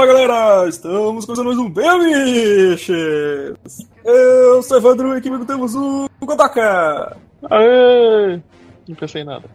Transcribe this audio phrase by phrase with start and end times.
[0.00, 3.58] Fala galera, estamos começando mais um Biches!
[4.02, 7.18] Eu sou Evandro e aqui comigo temos o Kotaka!
[7.50, 8.40] Aê!
[8.88, 9.50] Não pensei em nada.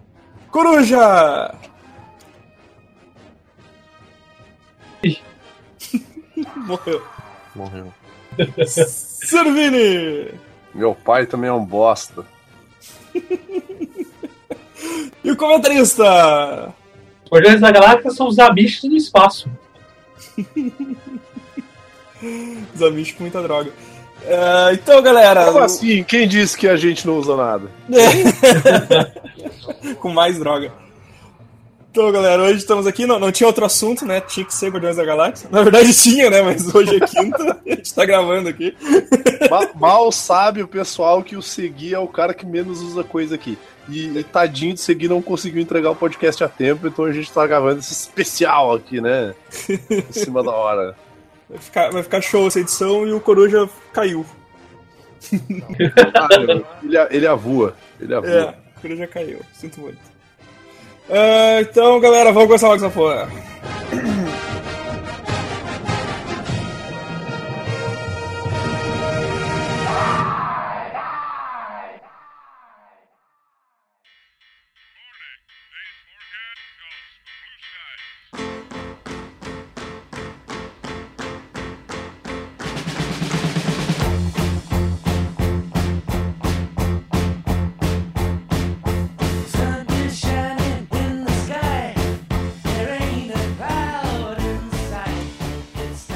[0.52, 1.52] Coruja!
[6.68, 7.02] Morreu.
[7.56, 7.92] Morreu.
[8.68, 10.30] Servini!
[10.76, 12.24] Meu pai também é um bosta.
[15.24, 16.72] E o comentarista?
[17.32, 19.50] Guardiões da Galáxia são os amish do espaço.
[22.74, 23.72] Os amigos com muita droga.
[24.24, 25.46] É, então, galera.
[25.46, 26.04] Como assim?
[26.04, 27.70] Quem disse que a gente não usa nada?
[30.00, 30.72] com mais droga.
[31.92, 33.06] Então, galera, hoje estamos aqui.
[33.06, 34.20] Não, não tinha outro assunto, né?
[34.20, 35.48] Tinha que ser Guardiões da Galáxia.
[35.52, 36.42] Na verdade tinha, né?
[36.42, 37.62] Mas hoje é quinta.
[37.66, 38.76] a gente tá gravando aqui.
[39.50, 43.36] Ma- Mal sabe o pessoal que o Segui é o cara que menos usa coisa
[43.36, 43.58] aqui.
[43.88, 47.32] E, e tadinho de Segui não conseguiu entregar o podcast a tempo, então a gente
[47.32, 49.36] tá gravando esse especial aqui, né?
[49.70, 50.96] Em cima da hora.
[51.50, 54.26] Vai ficar, vai ficar show essa edição e o Coruja caiu.
[56.16, 56.28] Ah,
[56.82, 57.76] ele, ele avua.
[58.00, 58.30] Ele avua.
[58.30, 59.40] É, o Coruja caiu.
[59.54, 60.00] Sinto muito.
[61.08, 63.30] É, então, galera, vamos começar logo essa porra.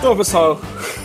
[0.10, 0.60] Então, pessoal,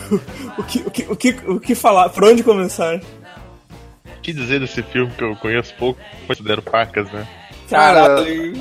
[0.57, 2.09] o que, o, que, o, que, o que falar?
[2.09, 2.95] Por onde começar?
[2.95, 7.27] O que dizer desse filme que eu conheço pouco, considero pacas, né?
[7.69, 8.53] Cara, Caralho.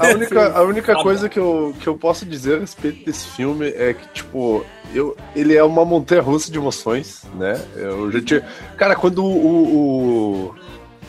[0.00, 3.68] A única, a única coisa que eu, que eu posso dizer a respeito desse filme
[3.68, 7.64] é que, tipo, eu, ele é uma montanha russa de emoções, né?
[7.76, 8.44] Eu já tinha.
[8.76, 10.54] Cara, quando o, o,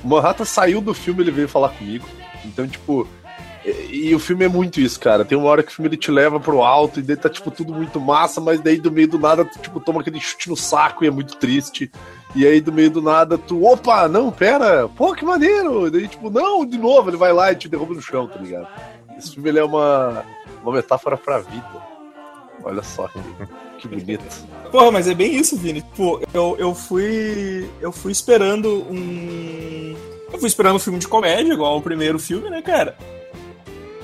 [0.03, 2.07] o Manhattan saiu do filme, ele veio falar comigo.
[2.45, 3.07] Então, tipo.
[3.67, 5.25] E, e o filme é muito isso, cara.
[5.25, 7.51] Tem uma hora que o filme ele te leva pro alto e daí tá, tipo,
[7.51, 10.55] tudo muito massa, mas daí do meio do nada, tu, tipo, toma aquele chute no
[10.55, 11.91] saco e é muito triste.
[12.35, 15.87] E aí, do meio do nada, tu, opa, não, pera, pô, que maneiro.
[15.87, 18.39] E daí, tipo, não, de novo, ele vai lá e te derruba no chão, tá
[18.39, 18.67] ligado?
[19.17, 20.23] Esse filme ele é uma,
[20.63, 21.87] uma metáfora pra vida.
[22.63, 23.07] Olha só
[23.79, 24.23] que, bonito.
[24.71, 25.81] Porra, mas é bem isso, Vini.
[25.81, 27.69] Tipo, eu, eu fui.
[27.79, 29.95] Eu fui esperando um.
[30.31, 32.97] Eu fui esperando um filme de comédia, igual o primeiro filme, né, cara?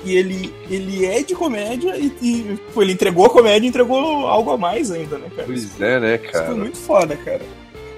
[0.04, 4.26] E ele, ele é de comédia e, e pô, ele entregou a comédia e entregou
[4.26, 5.46] algo a mais ainda, né, cara?
[5.46, 6.54] Pois é, né, Isso foi cara?
[6.54, 7.42] muito foda, cara.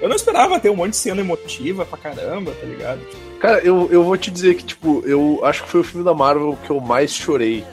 [0.01, 3.01] Eu não esperava ter um monte de cena emotiva pra caramba, tá ligado?
[3.41, 6.15] Cara, eu, eu vou te dizer que, tipo, eu acho que foi o filme da
[6.15, 7.65] Marvel que eu mais chorei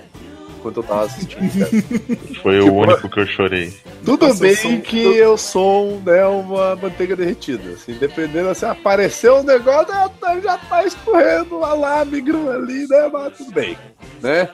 [0.58, 1.70] enquanto eu tava assistindo, cara.
[2.42, 3.74] Foi Tipo, o único que eu chorei.
[4.06, 7.72] Tudo Nossa, eu bem sou um- que eu sou né, uma manteiga derretida.
[7.74, 13.10] Assim, dependendo, assim, apareceu um negócio, já tá, já tá escorrendo uma lábigro ali, né?
[13.12, 13.78] Mas tudo bem,
[14.24, 14.50] né?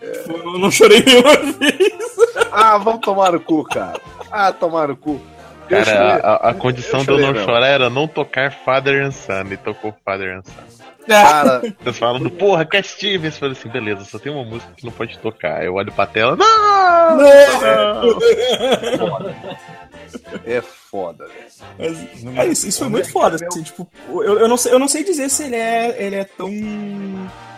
[0.00, 1.92] Eu não chorei nenhuma vez.
[2.52, 4.00] Ah, vamos tomar no cu, cara.
[4.30, 5.20] Ah, tomar no cu.
[5.68, 7.46] Cara, a, a condição de eu chorei não mesmo.
[7.46, 10.76] chorar era não tocar Father and Son, e tocou Father and Son.
[11.06, 13.34] Cara, Vocês falando, porra, Cat Stevens.
[13.34, 15.64] Eu falei assim, beleza, só tem uma música que não pode tocar.
[15.64, 17.16] Eu olho pra tela, não!
[17.16, 18.18] não!
[20.44, 21.46] é foda, velho.
[21.78, 24.88] Mas, é, isso, isso foi muito foda, assim, tipo, eu, eu, não sei, eu não
[24.88, 26.50] sei dizer se ele é, ele é tão.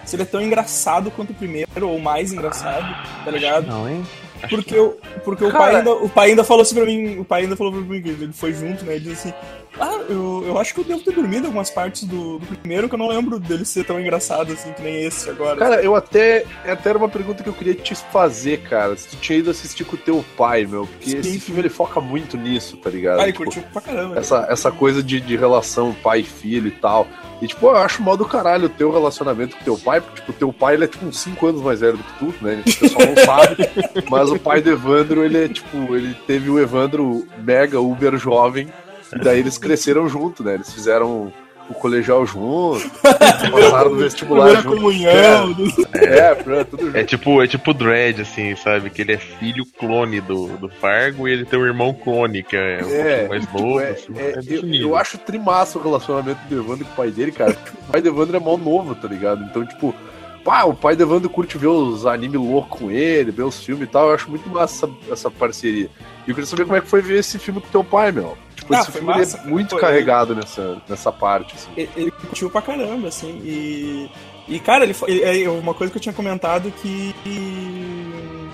[0.09, 2.87] Se ele é tão engraçado quanto o primeiro, ou mais engraçado,
[3.25, 3.67] tá ligado?
[3.67, 4.03] Não, hein?
[4.43, 7.19] Acho Porque, eu, porque o, Cara- pai ainda, o pai ainda falou assim pra mim,
[7.19, 8.95] o pai ainda falou pra mim, que ele foi junto, né?
[8.95, 9.35] Ele disse assim,
[9.81, 12.95] ah, eu, eu acho que eu devo ter dormido algumas partes do, do primeiro, que
[12.95, 15.57] eu não lembro dele ser tão engraçado assim que nem esse agora.
[15.59, 16.45] Cara, eu até.
[16.67, 18.97] Até era uma pergunta que eu queria te fazer, cara.
[18.97, 20.87] Se tu tinha ido assistir com o teu pai, meu.
[20.87, 23.21] Porque Sim, esse filme ele foca muito nisso, tá ligado?
[23.21, 24.19] Ah, ele Tipo, curtiu pra caramba.
[24.19, 27.07] essa, essa coisa de, de relação pai e filho e tal.
[27.41, 30.33] E, tipo, eu acho mal do caralho o teu relacionamento com teu pai, porque, tipo,
[30.33, 32.63] teu pai, ele é, tipo, uns 5 anos mais velho do que tu, né?
[32.67, 33.57] O pessoal não sabe.
[34.11, 38.67] mas o pai do Evandro, ele é, tipo, ele teve o Evandro mega uber jovem,
[39.15, 40.55] e daí eles cresceram junto, né?
[40.55, 41.33] Eles fizeram
[41.71, 44.77] o colegial junto, passaram no vestibular Primeira junto.
[44.77, 45.57] comunhão.
[45.95, 46.97] É, é, tudo junto.
[46.97, 48.89] É tipo, é tipo o Dredd, assim, sabe?
[48.89, 52.57] Que ele é filho clone do, do Fargo e ele tem um irmão clone, que
[52.57, 53.81] é um É, pouquinho mais tipo, novo.
[53.81, 57.11] é- assim, é, é eu, eu acho trimassa o relacionamento do Evandro com o pai
[57.11, 57.55] dele, cara.
[57.87, 59.45] O pai do Evandro é mal novo, tá ligado?
[59.45, 59.95] Então, tipo,
[60.43, 63.87] pá, o pai do Evandro curte ver os animes loucos com ele, ver os filmes
[63.87, 64.09] e tal.
[64.09, 65.91] Eu acho muito massa essa, essa parceria.
[66.27, 68.39] E eu queria saber como é que foi ver esse filme com teu pai, meu.
[68.69, 69.39] Tipo, Ah, esse filme ele massa.
[69.39, 69.81] é muito Foi.
[69.81, 71.71] carregado nessa, nessa parte, assim.
[71.77, 74.11] ele, ele curtiu pra caramba, assim, e.
[74.47, 77.15] E, cara, ele, ele- é uma coisa que eu tinha comentado que.
[77.23, 78.49] que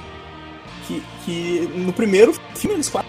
[1.25, 3.07] que, no primeiro filme eles quase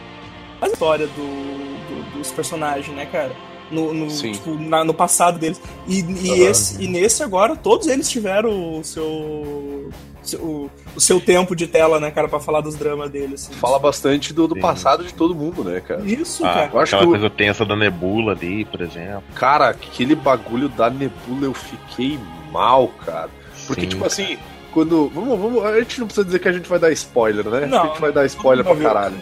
[0.61, 3.35] a história do, do- dos personagens, né, cara?
[3.69, 5.59] No, no, tipo, na- no passado deles.
[5.87, 9.89] E, e, esse, e nesse agora, todos eles tiveram o seu.
[10.29, 13.47] Seu- O, o seu tempo de tela, né, cara, pra falar dos dramas deles.
[13.49, 13.53] Assim.
[13.59, 16.01] Fala bastante do, do passado de todo mundo, né, cara?
[16.05, 16.69] Isso, Ah, cara.
[16.73, 19.23] Eu acho aquela que coisa tensa da nebula ali, por exemplo.
[19.35, 22.19] Cara, aquele bagulho da nebula eu fiquei
[22.51, 23.29] mal, cara.
[23.67, 23.87] Porque, Sim.
[23.89, 24.37] tipo assim,
[24.71, 25.09] quando.
[25.09, 27.65] Vamos, vamos, a gente não precisa dizer que a gente vai dar spoiler, né?
[27.65, 27.83] Não.
[27.83, 29.15] a gente vai dar spoiler pra caralho.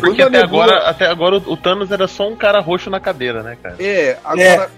[0.00, 3.00] Porque até nebula- agora, até agora o o Thanos era só um cara roxo na
[3.00, 3.76] cadeira, né, cara?
[3.78, 4.70] É, agora.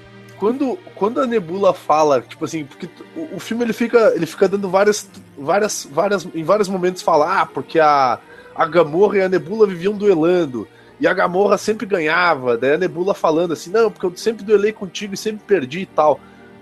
[0.43, 4.49] Quando, quando a Nebula fala, tipo assim, porque o, o filme ele fica, ele fica
[4.49, 5.09] dando várias,
[5.39, 8.19] várias, várias, em vários momentos fala, ah, porque a,
[8.53, 10.67] a Gamorra e a Nebula viviam duelando,
[10.99, 14.73] e a Gamorra sempre ganhava, daí a Nebula falando assim, não, porque eu sempre duelei
[14.73, 16.19] contigo e sempre perdi e tal.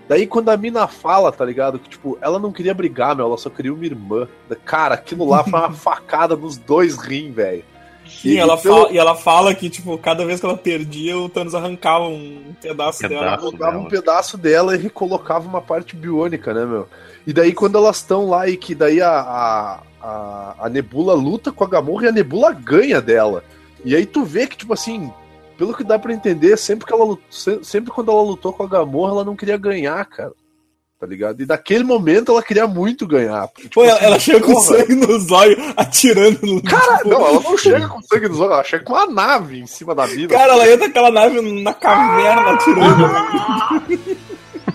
[0.07, 3.37] Daí quando a mina fala, tá ligado, que tipo, ela não queria brigar, meu, ela
[3.39, 4.27] só queria uma irmã.
[4.63, 7.63] Cara, aquilo lá foi uma facada nos dois rim, velho.
[8.19, 11.17] Sim, E ela pelo- fala, e ela fala que, tipo, cada vez que ela perdia,
[11.17, 13.51] o Thanos arrancava um pedaço, Pedaço.
[13.51, 13.71] dela.
[13.71, 13.77] Dela.
[13.83, 16.87] um pedaço dela e recolocava uma parte biônica, né, meu?
[17.25, 21.51] E daí quando elas estão lá e que daí a, a, a, a Nebula luta
[21.51, 23.43] com a Gamorra e a Nebula ganha dela.
[23.85, 25.11] E aí tu vê que, tipo assim,
[25.57, 27.17] pelo que dá pra entender, sempre que ela
[27.63, 30.33] sempre quando ela lutou com a Gamorra, ela não queria ganhar, cara.
[31.01, 31.41] Tá ligado?
[31.41, 33.47] E daquele momento ela queria muito ganhar.
[33.47, 36.61] porque, tipo Pô, ela, assim, ela chega com sangue nos olhos, atirando no.
[36.61, 39.59] Cara, tipo, não, ela não chega com sangue nos olhos, ela chega com uma nave
[39.59, 40.27] em cima da mina.
[40.27, 43.03] Cara, ela entra aquela nave na caverna atirando.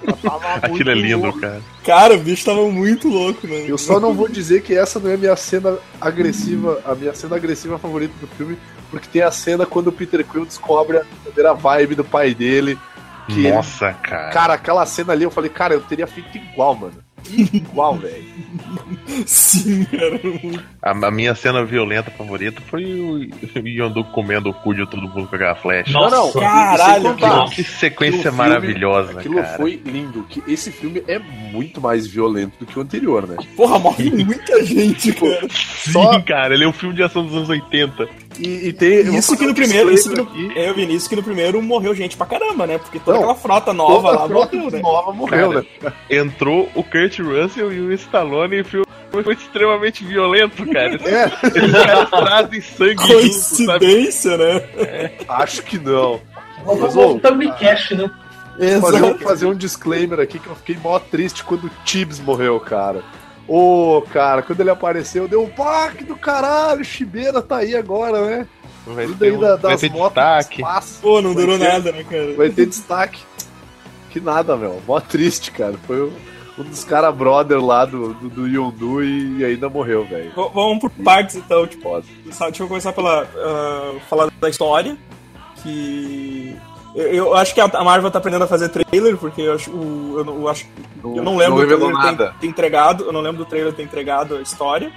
[0.05, 1.40] Ela tava Aquilo é lindo, louca.
[1.40, 1.62] cara.
[1.84, 3.64] Cara, o bicho tava muito louco, mano.
[3.67, 7.14] Eu só não vou dizer que essa não é a minha cena agressiva, a minha
[7.14, 8.58] cena agressiva favorita do filme,
[8.90, 12.76] porque tem a cena quando o Peter Quill descobre a verdadeira vibe do pai dele.
[13.28, 14.31] Que Nossa, cara.
[14.31, 17.05] Cara, aquela cena ali eu falei, cara, eu teria feito igual, mano.
[17.28, 18.25] Igual, velho.
[19.26, 20.20] Sim, cara.
[20.23, 23.19] muito- A, a minha cena violenta favorita foi o
[23.67, 25.93] Yondu comendo o cu de todo mundo com aquela flecha.
[25.93, 27.55] Não, não, Nossa, caralho, nossa.
[27.55, 29.56] Que sequência Aquilo maravilhosa, Aquilo cara.
[29.56, 30.22] foi lindo.
[30.29, 33.37] Que esse filme é muito mais violento do que o anterior, né?
[33.56, 35.49] Porra, morre muita gente, cara.
[35.50, 38.08] Sim, só- cara, ele é um filme de ação dos anos 80.
[38.38, 39.16] E, e tem.
[39.16, 39.92] Isso fazer que no um primeiro.
[39.92, 42.78] Isso que no, é, eu vi nisso que no primeiro morreu gente pra caramba, né?
[42.78, 44.78] Porque toda Não, aquela frota nova Toda lá frota morreu, né?
[44.80, 45.92] nova morreu, Cara, né?
[46.10, 50.96] Entrou o Kurt Russell e o Stallone e o filme foi extremamente violento, cara.
[51.06, 51.28] É,
[51.70, 53.12] caras trazem sangue junto?
[53.12, 55.12] Coincidência, né?
[55.28, 56.20] acho que não.
[56.64, 58.10] Vamos Mas, voltando em cash, né?
[58.80, 59.18] fazer, Exato.
[59.18, 63.02] fazer um disclaimer aqui que eu fiquei mó triste quando o Tibbs morreu, cara.
[63.48, 68.46] Ô, cara, quando ele apareceu, deu um parque do caralho, Chibeira tá aí agora, né?
[68.87, 70.54] Vai Tudo ter, aí um- da, vai das ter motos destaque.
[70.60, 70.98] espaço.
[71.00, 72.34] Pô, não Vai durou ter- nada, né, cara?
[72.34, 73.22] Vai ter destaque.
[74.10, 74.81] Que nada, meu.
[74.87, 75.75] Mó triste, cara.
[75.87, 76.12] Foi um,
[76.58, 80.32] um dos caras brother lá do, do, do Yondu e ainda morreu, velho.
[80.34, 81.88] Vamos por partes então, tipo.
[82.32, 83.22] Sabe, Deixa eu começar pela.
[83.37, 84.96] ah, falar da história.
[85.62, 86.56] Que.
[86.96, 89.70] Eu, eu acho que a Marvel tá aprendendo a fazer trailer, porque eu acho.
[89.70, 90.66] eu, não- eu acho
[91.04, 92.26] eu não lembro não do trailer nada.
[92.32, 93.04] ter, ter entregado.
[93.04, 94.90] Eu não lembro do trailer ter entregado a história.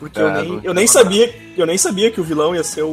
[0.00, 1.34] Porque eu É, nem, não eu nem sabia.
[1.56, 2.88] Eu nem sabia que o vilão ia ser o,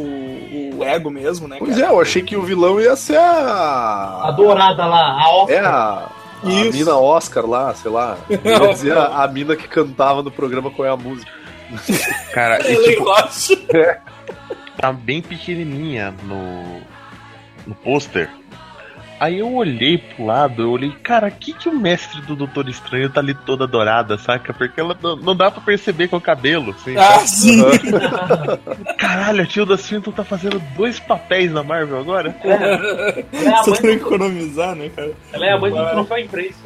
[0.77, 1.57] o ego mesmo, né?
[1.59, 1.88] Pois cara?
[1.88, 4.21] é, eu achei que o vilão ia ser a.
[4.25, 5.56] A dourada lá, a Oscar.
[5.56, 6.09] É a.
[6.44, 8.18] A mina Oscar lá, sei lá.
[8.30, 11.31] Eu ia dizer a, a mina que cantava no programa Qual é a Música.
[12.33, 13.68] Cara, e, tipo, Roche.
[14.78, 16.81] tá bem pequenininha no,
[17.66, 18.30] no pôster.
[19.18, 23.10] Aí eu olhei pro lado, eu olhei, cara, que que o mestre do Doutor Estranho
[23.10, 24.54] tá ali toda dourada, saca?
[24.54, 26.98] Porque ela não, não dá pra perceber com o cabelo, assim.
[26.98, 27.62] Ah, sim!
[29.00, 32.36] Caralho, a Tilda Swinton tá fazendo dois papéis na Marvel agora?
[32.44, 32.66] Ela
[33.31, 35.14] é a Só mãe, tem que economizar, né, cara?
[35.31, 36.60] ela é a mãe do troféu imprensa.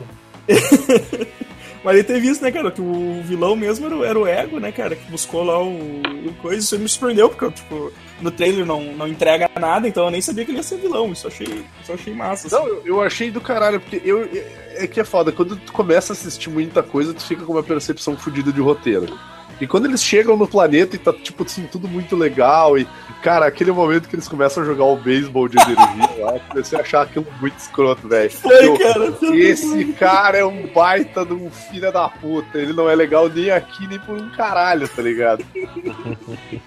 [1.83, 2.71] Mas ele teve isso, né, cara?
[2.71, 4.95] Que o vilão mesmo era, o- era o ego, né, cara?
[4.95, 6.59] Que buscou lá o, o coisa.
[6.62, 10.43] Isso me surpreendeu, porque, tipo, no trailer não, não entrega nada, então eu nem sabia
[10.43, 11.12] que ele ia ser vilão.
[11.13, 11.45] Isso eu achei,
[11.81, 12.48] isso eu achei massa.
[12.48, 12.55] assim.
[12.55, 14.27] Não, eu, eu achei do caralho, porque eu.
[14.75, 17.63] É que é foda, quando tu começa a assistir muita coisa, tu fica com uma
[17.63, 19.17] percepção fodida de roteiro.
[19.61, 22.87] E quando eles chegam no planeta e tá, tipo assim, tudo muito legal, e,
[23.21, 26.77] cara, aquele momento que eles começam a jogar o beisebol de energia lá, eu comecei
[26.79, 28.31] a achar aquilo muito escroto, velho.
[28.31, 29.13] Foi, Eu- cara.
[29.35, 32.57] Esse cara é um baita de um filho da puta.
[32.57, 35.43] Ele não é legal nem aqui, nem por um caralho, tá ligado?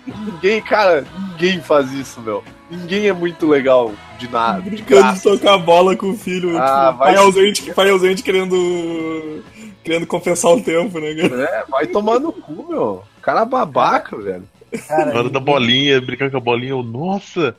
[0.06, 2.42] ninguém, cara, ninguém faz isso, meu.
[2.70, 4.62] Ninguém é muito legal de nada.
[4.62, 5.30] de Brincando de graça.
[5.30, 6.56] tocar bola com o filho.
[6.58, 9.42] Ah, tipo, vai pai, se- ausente, pai ausente querendo.
[9.82, 11.42] Querendo compensar o tempo, né, cara?
[11.42, 13.02] É, vai tomar no cu, meu.
[13.20, 14.48] Cara babaca, velho.
[14.88, 17.56] Na hora da bolinha, brincando com a bolinha, eu, nossa,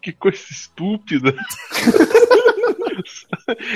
[0.00, 1.34] que coisa estúpida.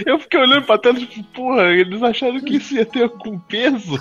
[0.06, 3.98] Eu fiquei olhando pra tela, tipo, porra, eles acharam que isso ia ter algum peso.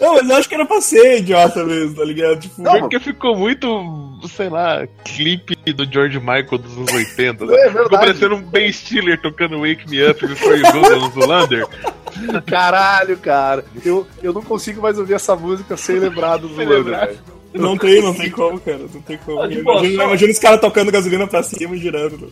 [0.00, 2.40] Não, mas eu acho que era pra ser idiota mesmo, tá ligado?
[2.40, 7.44] Tipo, Não, Porque ficou muito, sei lá, clipe do George Michael dos anos 80.
[7.44, 7.56] É né?
[7.56, 7.90] Ficou verdade.
[7.90, 11.66] parecendo um Ben Stiller tocando Wake Me Up Before You Go do Zulander.
[12.46, 13.64] Caralho, cara.
[13.84, 17.18] Eu, eu não consigo mais ouvir essa música sem lembrar do Zulander,
[17.54, 18.78] não tem, não tem como, cara.
[18.78, 19.40] Não tem como.
[19.40, 22.30] Ah, Imagina, imagina os caras tocando gasolina pra cima e girando.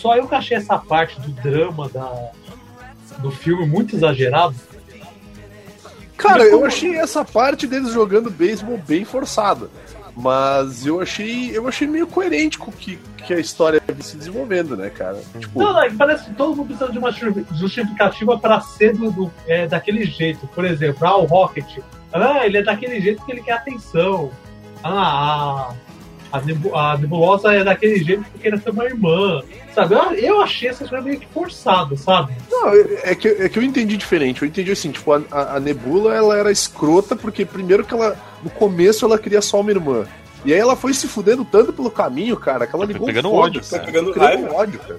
[0.00, 2.30] Só eu que achei essa parte do drama da,
[3.18, 4.54] do filme muito exagerado.
[6.16, 9.68] Cara, eu achei essa parte deles jogando beisebol bem forçada.
[10.16, 14.16] Mas eu achei, eu achei meio coerente com o que, que a história vem se
[14.16, 15.18] desenvolvendo, né, cara?
[15.38, 19.32] Tipo, Não, não, parece que todo mundo precisa de uma justificativa para ser do, do-
[19.46, 20.46] é, daquele jeito.
[20.48, 21.78] Por exemplo, ah, o Rocket.
[22.12, 24.30] Ah, ele é daquele jeito porque ele quer atenção.
[24.82, 25.74] Ah, a,
[26.32, 29.42] a, nebu- a nebulosa é daquele jeito porque ele é uma irmã.
[29.74, 29.94] Sabe?
[29.94, 32.32] Eu, eu achei essa coisa meio que forçada, sabe?
[32.50, 32.68] Não,
[33.04, 34.42] é que, é que eu entendi diferente.
[34.42, 38.16] Eu entendi assim, tipo, a, a- a Nebula ela era escrota porque primeiro que ela.
[38.42, 40.04] No começo ela queria só uma irmã.
[40.44, 43.28] E aí ela foi se fudendo tanto pelo caminho, cara, que ela Foi ligou pegando
[43.28, 43.82] foda, ódio, cara.
[43.84, 44.54] foi pegando Foi raiva.
[44.54, 44.98] ódio, cara.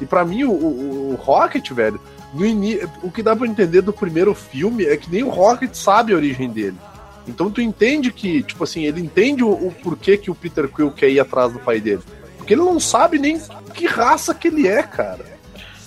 [0.00, 1.98] E pra mim, o, o, o Rocket, velho,
[2.34, 2.78] no ini...
[3.02, 6.16] o que dá pra entender do primeiro filme é que nem o Rocket sabe a
[6.16, 6.76] origem dele.
[7.26, 10.90] Então tu entende que, tipo assim, ele entende o, o porquê que o Peter Quill
[10.90, 12.02] quer ir atrás do pai dele.
[12.36, 13.40] Porque ele não sabe nem
[13.72, 15.32] que raça que ele é, cara.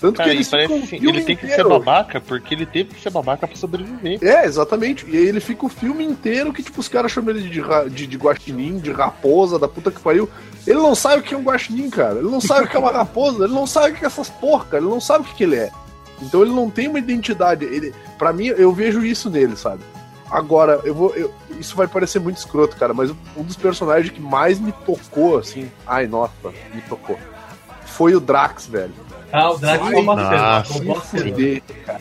[0.00, 3.00] Tanto Cara, que e eles parece ele tem que ser babaca porque ele teve que
[3.00, 4.18] ser babaca pra sobreviver.
[4.22, 5.06] é, exatamente.
[5.08, 8.06] E aí ele fica o filme inteiro que, tipo, os caras chamam ele de, de,
[8.06, 10.28] de guaxinim, de raposa, da puta que pariu.
[10.66, 12.18] Ele não sabe o que é um guaxinim, cara.
[12.18, 14.28] Ele não sabe o que é uma raposa, ele não sabe o que é essas
[14.28, 15.70] porca, ele não sabe o que, que ele é.
[16.20, 17.64] Então ele não tem uma identidade.
[17.64, 19.82] Ele, para mim, eu vejo isso nele, sabe?
[20.30, 21.14] Agora, eu vou.
[21.14, 25.38] eu- isso vai parecer muito escroto, cara, mas um dos personagens que mais me tocou,
[25.38, 25.70] assim.
[25.86, 26.32] Ai, nossa,
[26.74, 27.18] me tocou.
[27.84, 28.92] Foi o Drax, velho.
[29.32, 29.82] Ah, o Drax
[30.68, 32.00] foi uma fuder, cara.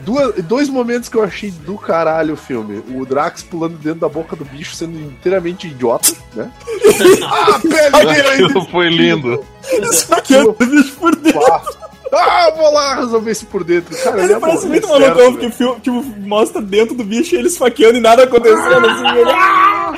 [0.00, 2.82] Duas- dois momentos que eu achei do caralho o filme.
[2.94, 6.50] O Drax pulando dentro da boca do bicho, sendo inteiramente idiota, né?
[7.28, 9.44] ah, pele dele ainda Aquilo foi lindo.
[10.24, 11.40] Que eu bicho por dentro.
[12.12, 13.96] Ah, vou lá resolver isso por dentro.
[14.02, 16.94] Cara, Ele é parece bom, muito é certo, malucão, porque o filme tipo, mostra dentro
[16.94, 19.18] do bicho e ele esfaqueando e nada acontecendo assim.
[19.18, 19.30] Ele...
[19.30, 19.92] "Ah!"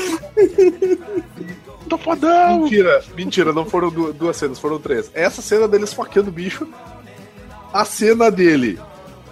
[1.89, 2.61] Tô fodão!
[2.63, 5.11] Mentira, mentira, não foram du- duas cenas, foram três.
[5.15, 6.67] Essa cena dele esfaqueando o bicho.
[7.73, 8.79] A cena dele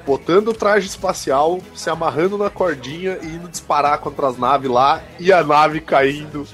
[0.05, 5.03] botando o traje espacial, se amarrando na cordinha e indo disparar contra as naves lá,
[5.21, 6.47] e a nave caindo,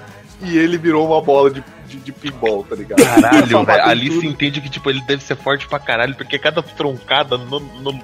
[0.45, 3.03] e ele virou uma bola de, de, de pinball, tá ligado?
[3.05, 3.85] Caralho, velho.
[3.85, 4.21] Ali tudo.
[4.21, 8.01] se entende que, tipo, ele deve ser forte pra caralho, porque cada troncada no, no-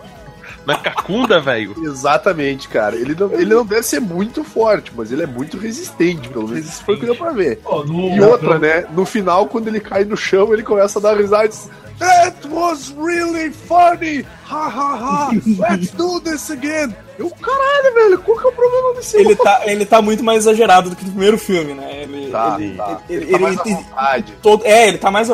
[0.66, 1.74] na cacunda, velho.
[1.82, 2.94] Exatamente, cara.
[2.94, 6.68] Ele não, ele não deve ser muito forte, mas ele é muito resistente, pelo menos
[6.68, 7.56] isso foi o que deu pra ver.
[7.58, 8.84] Pô, no- E outra, né?
[8.92, 11.68] No final, quando ele cai no chão, ele começa a dar risada diz:
[12.00, 14.24] That was really funny!
[14.44, 15.30] Ha ha ha!
[15.58, 16.94] Let's do this again!
[17.18, 20.38] Eu, caralho, velho, qual que é o problema desse Ele tá, ele tá muito mais
[20.38, 22.02] exagerado do que no primeiro filme, né?
[22.02, 23.00] Ele, Tá, ele, tá.
[23.08, 24.32] ele- Ele tá mais ele- à vontade.
[24.42, 25.28] todo, é, ele tá mais.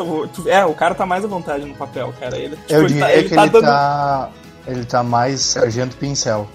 [0.45, 2.37] É, o cara tá mais à vontade no papel, cara.
[2.37, 3.63] Ele, tipo, Eu ele tá, ele que tá ele dando.
[3.63, 4.29] tá.
[4.67, 6.49] Ele tá mais Sargento Pincel.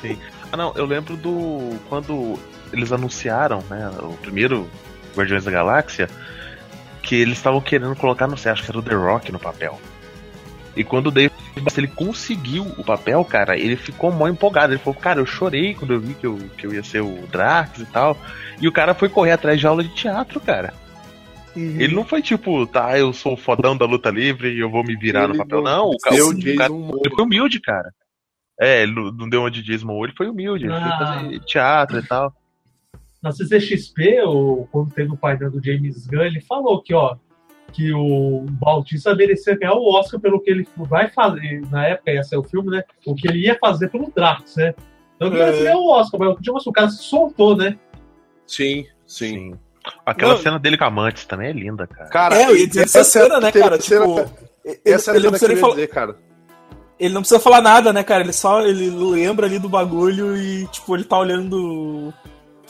[0.00, 0.18] Sim.
[0.50, 1.76] Ah, não, eu lembro do.
[1.88, 2.38] Quando
[2.72, 3.90] eles anunciaram, né?
[4.00, 4.68] O primeiro
[5.14, 6.08] Guardiões da Galáxia,
[7.04, 9.78] que eles estavam querendo colocar, não sei, acho que era o The Rock no papel.
[10.76, 14.72] E quando o Dave Bautista, ele conseguiu o papel, cara, ele ficou mó empolgado.
[14.72, 17.26] Ele falou, cara, eu chorei quando eu vi que eu, que eu ia ser o
[17.30, 18.16] Drax e tal.
[18.60, 20.74] E o cara foi correr atrás de aula de teatro, cara.
[21.54, 24.82] Ele não foi tipo, tá, eu sou o fodão da luta livre e eu vou
[24.82, 25.62] me virar no Ele papel.
[25.62, 26.72] não Não, o cara, o cara-
[27.04, 27.92] ele foi humilde, cara.
[28.60, 30.64] É, ele não deu uma de Jason ele foi humilde.
[30.64, 30.98] Ele foi Ah.
[30.98, 32.34] fazer teatro e tal.
[33.24, 37.16] Na CCXP, o, quando teve o painel do James Gunn, ele falou que, ó,
[37.72, 42.22] que o Bautista merecia ganhar o Oscar pelo que ele vai fazer, na época ia
[42.22, 42.84] ser o filme, né?
[43.06, 44.74] O que ele ia fazer pelo Drax, né?
[45.16, 45.44] Então ele É.
[45.44, 47.78] merecia ganhar o Oscar, mas tipo assim, o cara se soltou, né?
[48.46, 49.32] Sim, sim.
[49.54, 49.54] Sim.
[50.06, 50.40] Aquela Não.
[50.40, 52.08] cena dele com a Amantes também é linda, cara.
[52.10, 53.70] Cara, É, dizer essa essa cena, né, cara?
[53.78, 54.30] terceira- Tipo,
[54.64, 55.74] ele, essa é a ele não cena que precisa falar.
[55.74, 56.16] dizer, cara.
[56.98, 58.22] Ele não precisa falar nada, né, cara?
[58.22, 62.14] Ele só ele lembra ali do bagulho e, tipo, ele tá olhando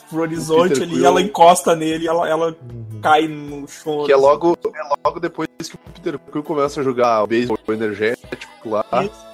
[0.09, 1.03] pro horizonte ali Quill.
[1.03, 2.57] e ela encosta nele e ela, ela
[3.03, 4.05] cai no chão.
[4.05, 4.25] Que é assim.
[4.25, 8.85] logo, é logo depois que o Peter Quill começa a jogar o beisebol energético lá.
[9.03, 9.25] Isso.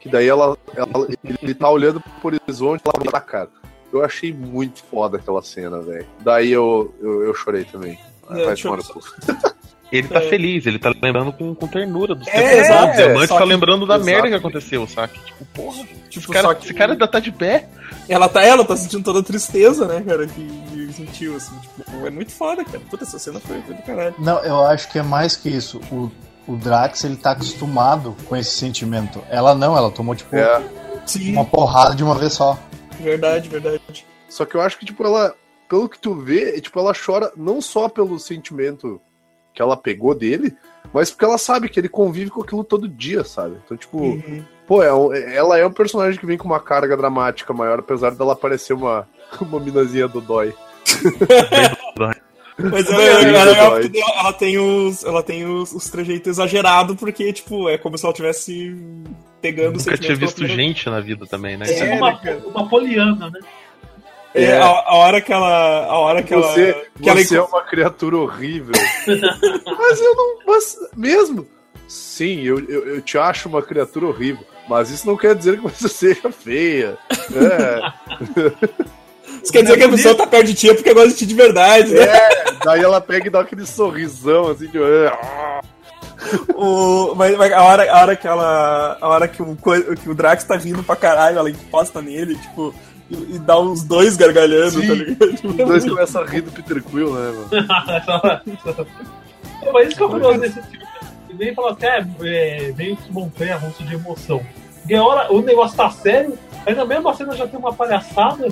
[0.00, 1.08] Que daí ela, ela-
[1.42, 3.50] ele tá olhando pro horizonte e ela tá, cara.
[3.92, 6.06] Eu achei muito foda aquela cena, velho.
[6.20, 7.98] Daí eu, eu, eu chorei também.
[8.30, 9.59] É, Vai deixa eu- tomar no cu.
[9.92, 10.28] Ele tá É.
[10.28, 12.86] feliz, ele tá lembrando com, com ternura dos É, tempos exato.
[12.86, 12.98] bons.
[12.98, 15.14] E a Amantes Só tá que- lembrando da merda que aconteceu, saca?
[15.18, 17.68] Tipo, porra, esse Tipo, cara, só que esse cara ainda tá de pé.
[18.08, 20.26] ela tá, ela tá sentindo toda a tristeza, né, cara?
[20.28, 22.80] Que, sentiu, assim, tipo, é muito foda, cara.
[22.90, 24.14] Puta, essa cena foi, foi do caralho.
[24.18, 25.80] Não, eu acho que é mais que isso.
[25.90, 26.10] O,
[26.46, 29.22] o Drax, ele tá acostumado com esse sentimento.
[29.30, 30.62] Ela não, ela tomou, tipo, É.
[31.06, 32.56] Sim, uma porrada de uma vez só.
[33.00, 33.80] verdade, verdade.
[34.28, 35.34] Só que eu acho que, tipo, ela,
[35.68, 39.00] pelo que tu vê, tipo, ela chora não só pelo sentimento
[39.54, 40.56] que ela pegou dele,
[40.92, 43.56] mas porque ela sabe que ele convive com aquilo todo dia, sabe?
[43.64, 44.44] Então, tipo, Uhum.
[44.66, 48.10] pô, é um- ela é um personagem que vem com uma carga dramática maior, apesar
[48.14, 49.08] dela parecer uma,
[49.40, 50.54] uma minazinha do dói.
[52.58, 53.82] Mas é, Bem, é, é legal dói.
[53.82, 58.04] porque ela tem os, ela tem os, os trejeitos exagerados, porque, tipo, é como se
[58.04, 58.76] ela estivesse
[59.40, 61.64] pegando o Nunca tinha visto gente na vida também, né?
[61.66, 62.42] É, É né, uma, cara?
[62.46, 63.40] uma poliana, né?
[64.34, 64.58] É, É.
[64.58, 65.84] a, a hora que ela.
[65.86, 66.84] A hora que Você, ela.
[67.02, 68.72] Que ela você é uma criatura horrível.
[69.78, 70.36] mas eu não.
[70.46, 71.46] Mas mesmo.
[71.88, 74.44] Sim, eu, eu, eu te acho uma criatura horrível.
[74.68, 76.96] Mas isso não quer dizer que você seja feia.
[77.34, 78.90] É.
[79.42, 81.24] Isso quer dizer que a pessoa tá perto de ti é porque gosta de ti
[81.24, 82.06] de verdade, né?
[82.62, 84.78] Daí ela pega e dá aquele sorrisão assim de.
[84.78, 85.60] "Ah".
[86.54, 88.98] O, mas, mas a, hora, a hora que ela.
[89.00, 92.74] A hora que o, que o Drax tá vindo pra caralho, ela encosta nele, tipo.
[93.10, 94.86] E, e dá os dois gargalhando, Sim.
[94.86, 95.34] tá ligado?
[95.34, 97.48] Os dois começam a rir do Peter Quill, né, mano?
[99.60, 100.86] Pô, Mas isso que eu curioso desse filme.
[101.28, 104.40] E nem falar assim, é, é meio que montanha russa de emoção.
[104.78, 108.48] Porque a hora o negócio tá sério, aí na mesma cena já tem uma palhaçada.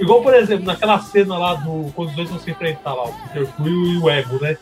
[0.00, 1.92] Igual, por exemplo, naquela cena lá do.
[1.94, 4.56] Quando os dois vão se enfrentar lá, o Peter Quill e o Ego, né?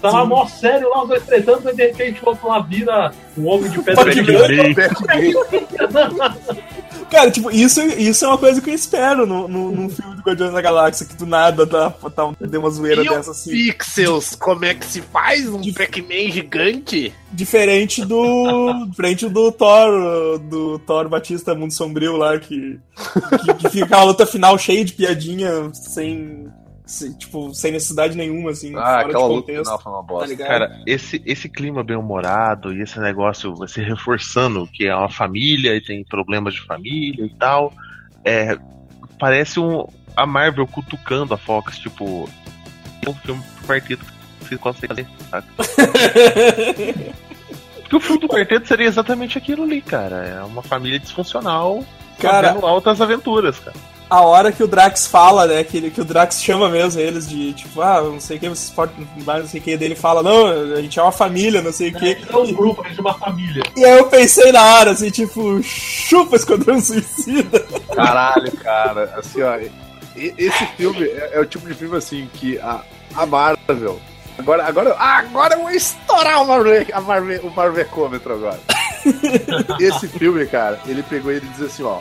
[0.00, 3.12] Tá lá mó sério lá, os dois tretando, mas de repente o outro lá vira
[3.36, 4.22] o homem de pedra Pode
[7.10, 10.22] Cara, tipo, isso, isso é uma coisa que eu espero no, no, num filme do
[10.22, 13.50] Guardiões da Galáxia, que do nada tá, tá, deu uma zoeira dessa assim.
[13.50, 17.12] Pixels, como é que se faz um Pac-Man gigante?
[17.32, 18.86] Diferente do.
[18.86, 22.78] diferente do Thor, do Thor Batista Mundo Sombrio lá, que,
[23.44, 26.48] que, que fica a luta final cheia de piadinha, sem.
[26.90, 29.62] Sem, tipo, sem necessidade nenhuma, assim, Ah, fora aquela de luta contexto.
[29.64, 30.26] final foi uma Tá bosta.
[30.28, 30.48] ligado?
[30.48, 35.74] Cara, esse, esse clima bem-humorado e esse negócio vai se reforçando que é uma família
[35.76, 37.72] e tem problemas de família e tal,
[38.24, 38.58] é,
[39.18, 42.28] parece um, a Marvel cutucando a Fox, tipo,
[43.08, 45.46] um filme do quarteto que vocês conseguem fazer?
[47.80, 50.16] Porque o filme do quarteto seria exatamente aquilo ali, cara.
[50.24, 51.84] É uma família disfuncional
[52.18, 53.76] Cara- fazendo altas aventuras, cara.
[54.10, 55.62] A hora que o Drax fala, né?
[55.64, 58.48] Que, ele- que o Drax chama mesmo eles de tipo, ah, não sei o que,
[58.48, 59.06] vocês podem.
[59.24, 61.94] Não sei o que, dele fala, não, a gente é uma família, não sei o
[61.94, 62.18] que.
[62.28, 63.62] É um grupo, a gente é uma família.
[63.76, 67.60] E aí eu pensei na hora, assim, tipo, chupa Esquadrão Suicida.
[67.94, 69.14] Caralho, cara.
[69.16, 69.56] Assim, ó.
[70.16, 72.82] Esse filme é, é o tipo de filme assim que a,
[73.14, 74.00] a Marvel.
[74.36, 78.58] Agora, agora, agora eu vou estourar o, Marvel, a Marvel, o Marvecômetro agora.
[79.80, 82.00] Esse filme, cara, ele pegou e ele diz assim, ó.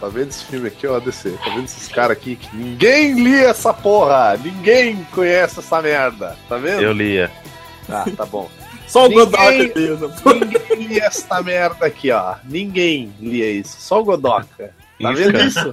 [0.00, 1.30] Tá vendo esse filme aqui, ó, DC?
[1.32, 4.34] Tá vendo esses caras aqui que ninguém lia essa porra?
[4.42, 6.36] Ninguém conhece essa merda.
[6.48, 6.80] Tá vendo?
[6.82, 7.30] Eu lia.
[7.88, 8.50] Ah, tá bom.
[8.88, 10.12] Só o Ninguém- Godoka mesmo.
[10.40, 12.36] Ninguém lia essa merda aqui, ó.
[12.44, 13.76] Ninguém lia isso.
[13.78, 14.74] Só o Godoka.
[15.00, 15.72] Tá vendo isso?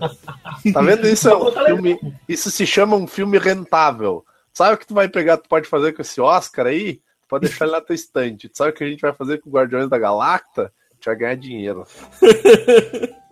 [0.74, 1.30] Tá vendo isso?
[1.30, 2.00] É um filme.
[2.30, 4.24] Isso se chama um filme rentável.
[4.54, 6.96] Sabe o que tu vai pegar, tu pode fazer com esse Oscar aí?
[6.96, 8.50] Tu pode deixar ele na tua estante.
[8.50, 10.64] Tu sabe o que a gente vai fazer com o Guardiões da Galacta?
[10.92, 11.86] A gente vai ganhar dinheiro.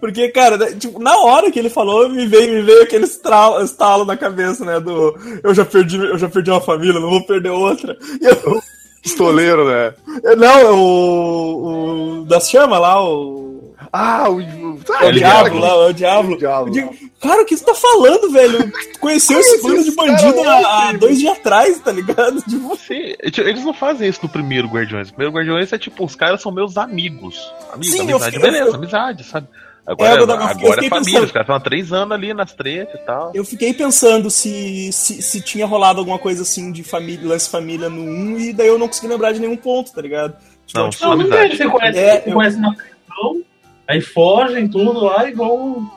[0.00, 3.62] Porque, cara, né, tipo, na hora que ele falou, me veio, me veio aquele estalo,
[3.64, 4.78] estalo na cabeça, né?
[4.78, 7.96] Do eu já perdi, eu já perdi uma família, não vou perder outra.
[8.20, 8.62] E eu,
[9.02, 9.94] Pistoleiro, né?
[10.22, 15.46] eu- não, é o, o das chamas lá, o Ah, o, ah, É o diabo
[15.46, 16.32] era- lá, é o diabo.
[16.32, 16.78] O diabo.
[16.78, 18.70] Eu cara, o que você tá falando, velho?
[19.00, 22.40] Conheceu esse bando de bandido há, há dois dias atrás, tá ligado?
[22.48, 25.08] Tipo, Sim, eles não fazem isso no primeiro Guardiões.
[25.08, 27.52] O primeiro Guardiões é tipo, os caras são meus amigos.
[27.72, 29.46] Amigos, Sim, eu amizade, fiquei- beleza, eu- amizade, sabe?
[29.90, 32.34] Agora, É, eu agora fiquei é família, pensando- os caras estão há três anos ali
[32.34, 33.32] nas tretas e tal.
[33.34, 37.88] eu fiquei pensando se, se, se tinha rolado alguma coisa assim de família, lance família
[37.88, 40.36] no 1, e daí eu não consegui lembrar de nenhum ponto, tá ligado?
[40.66, 43.42] Tipo, Não, tipo, Não, não tem, você conhece, É, você eu- conhece na prisão,
[43.88, 45.90] aí fogem tudo lá e vão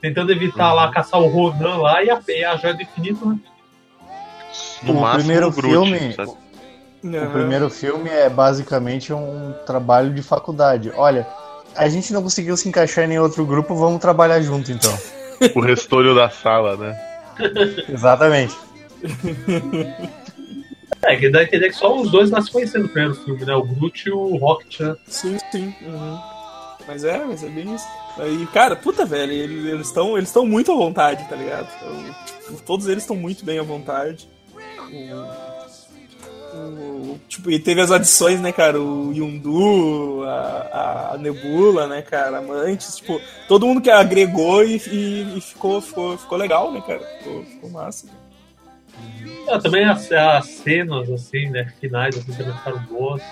[0.00, 0.76] tentando evitar Uhum.
[0.76, 3.36] lá, caçar o Ronan lá e a, e a joia do infinito, né?
[4.84, 6.32] No O máximo primeiro o Groot, filme- sabe?
[7.02, 10.92] né, O primeiro filme é basicamente um trabalho de faculdade.
[10.94, 11.26] Olha,
[11.76, 14.96] a gente não conseguiu se encaixar em nenhum outro grupo, vamos trabalhar junto então.
[15.54, 16.96] O restolho da sala, né?
[17.88, 18.56] Exatamente.
[21.04, 23.54] É, que dá a entender que só os dois se conhecendo no primeiro filme, né?
[23.54, 24.96] O Groot e o Rocket, né?
[25.06, 25.74] Sim, sim.
[25.82, 26.18] uhum.
[26.86, 27.84] Mas é, mas é bem isso.
[28.18, 31.68] Aí, cara, puta, velho, eles estão eles estão muito à vontade, tá ligado?
[32.44, 34.28] Então, todos eles estão muito bem à vontade.
[34.56, 35.51] O-
[36.54, 38.80] O- tipo, e teve as adições, né, cara?
[38.80, 42.38] O Yundu, a, a Nebula, né, cara?
[42.38, 46.82] A Mantis, tipo, todo mundo que agregou e, e- e ficou, ficou, ficou legal, né,
[46.86, 47.00] cara?
[47.18, 48.08] Ficou, ficou massa.
[49.48, 51.72] Ah, também as, as cenas, assim, né?
[51.80, 53.22] Finais, assim, também ficaram boas.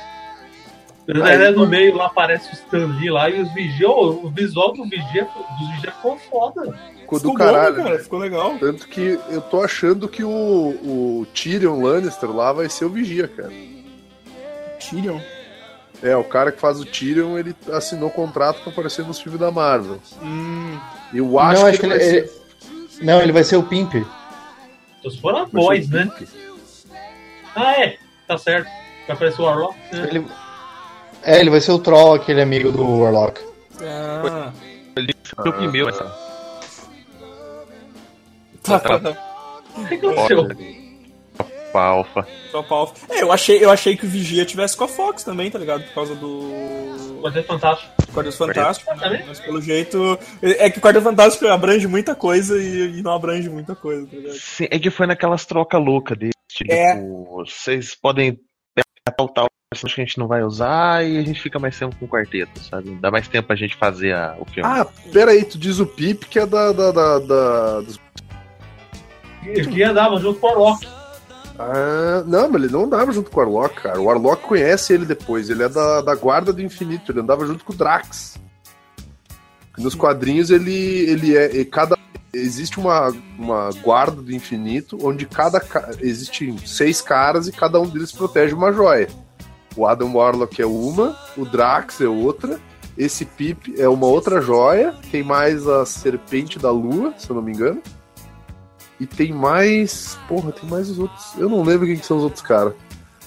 [1.24, 4.85] Aí, no meio lá aparece o Stan Lee lá e os Vigia, o visual do
[4.85, 5.24] Vigia,
[5.59, 6.78] dos Vigia ficou foda.
[7.11, 7.75] Ficou do Ficou caralho.
[7.75, 7.96] bom, né, cara?
[7.99, 8.03] né?
[8.05, 8.59] Ficou legal.
[8.59, 13.27] Tanto que eu tô achando que o, o Tyrion Lannister lá vai ser o Vigia,
[13.29, 13.51] cara.
[14.79, 15.18] Tyrion.
[16.03, 19.51] É, o cara que faz o Tyrion, ele assinou contrato pra aparecer nos filmes da
[19.51, 19.99] Marvel.
[20.23, 20.79] Hum,
[21.12, 23.62] E eu acho, não, acho que vai ele, ser- ele- Não, ele vai ser o
[23.62, 23.94] Pimp.
[23.94, 26.11] Então, se for a vai ser voz, o né?
[26.18, 26.29] Pimp.
[27.55, 27.99] Ah, é.
[28.27, 28.66] Tá certo.
[29.07, 29.77] Vai aparecer o Warlock.
[29.92, 30.07] né?
[30.11, 30.27] Ele...
[31.23, 33.42] É, ele vai ser o Troll, aquele amigo do Warlock.
[33.83, 34.53] ah,
[35.44, 36.16] Eu vi meu, essa tá,
[38.62, 38.79] Tá.
[38.81, 38.99] tá.
[39.77, 40.49] O que aconteceu?
[42.51, 42.94] Tropa Alpha.
[43.09, 45.85] É, eu achei, eu achei que o Vigia tivesse com a Fox também, tá ligado?
[45.85, 47.20] Por causa do.
[47.23, 47.90] Mas é fantástico.
[48.12, 49.20] Quarteto Fantástico, Também?
[49.20, 49.25] né?
[49.29, 50.18] Mas pelo jeito.
[50.42, 54.16] É que o Quarteto Fantástico abrange muita coisa e, e não abrange muita coisa, tá
[54.16, 54.35] ligado?
[54.35, 56.33] Sim, é que foi naquelas trocas loucas dele.
[56.51, 57.01] Tipo, É.
[57.44, 58.33] vocês podem
[58.75, 61.79] pegar tal, tal personagem que a gente não vai usar e a gente fica mais
[61.79, 62.96] tempo com o quarteto, sabe?
[62.96, 64.68] Dá mais tempo pra gente fazer a- o filme.
[64.68, 68.01] Ah, pera aí, tu diz o Pip que é da, da, da, da- dos-
[69.42, 70.87] que andava junto com o Warlock.
[71.59, 74.00] Ah, não, mas ele não andava junto com o Warlock, cara.
[74.00, 75.50] O Warlock conhece ele depois.
[75.50, 77.12] Ele é da, da Guarda do Infinito.
[77.12, 78.38] Ele andava junto com o Drax.
[79.76, 81.64] Nos quadrinhos ele, ele é.
[81.64, 81.98] cada
[82.33, 87.88] existe uma, uma guarda do infinito onde cada ca- existem seis caras e cada um
[87.88, 89.09] deles protege uma joia.
[89.76, 92.61] O Adam Warlock é uma, o Drax é outra,
[92.96, 97.42] esse Pip é uma outra joia, tem mais a serpente da lua, se eu não
[97.42, 97.81] me engano.
[99.00, 100.18] E tem mais.
[100.28, 101.34] Porra, tem mais os outros.
[101.38, 102.74] Eu não lembro quem que são os outros caras.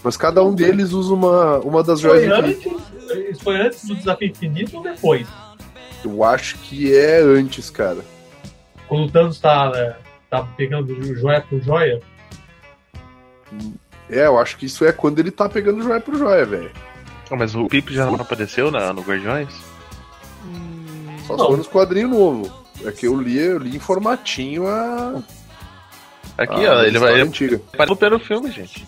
[0.04, 2.82] Mas cada um deles usa uma, uma das joias Foi infinito.
[3.10, 5.28] antes, isso foi antes do Desafio Infinito ou depois?
[6.04, 8.04] Eu acho que é antes, cara.
[8.88, 9.96] Quando o Thanos tá, né,
[10.30, 12.02] tá pegando joia por joia.
[14.10, 16.72] É, eu acho que isso é quando ele tá pegando joia por joia, velho.
[17.32, 19.50] Ah, mas o Pip já não apareceu na, no Guardiões?
[21.26, 22.52] Só se for nos quadrinhos novos.
[22.86, 25.24] É que eu li, eu li em formatinho a.
[26.38, 27.22] Aqui, a ó, ele vai.
[27.22, 27.62] antiga.
[27.78, 28.86] apareceu pelo filme, gente.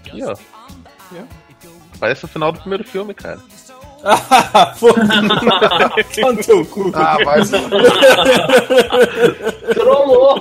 [0.00, 0.34] Aqui, ó.
[1.98, 3.40] Parece o final do primeiro filme, cara.
[4.04, 4.74] Ah,
[6.44, 6.90] teu cu.
[6.92, 7.50] Ah, mas.
[9.74, 10.40] Trollou!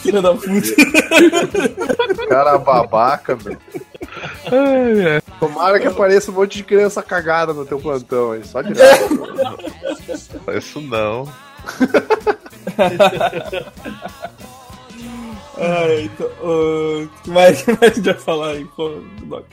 [0.00, 0.74] Filha da puta.
[2.28, 3.58] cara babaca, velho.
[5.38, 8.72] Tomara que apareça um monte de criança cagada no teu plantão aí, só de
[10.58, 11.28] Isso não.
[15.58, 19.44] Ai, então, o que mais, que mais a gente vai falar aí, pô, Doc?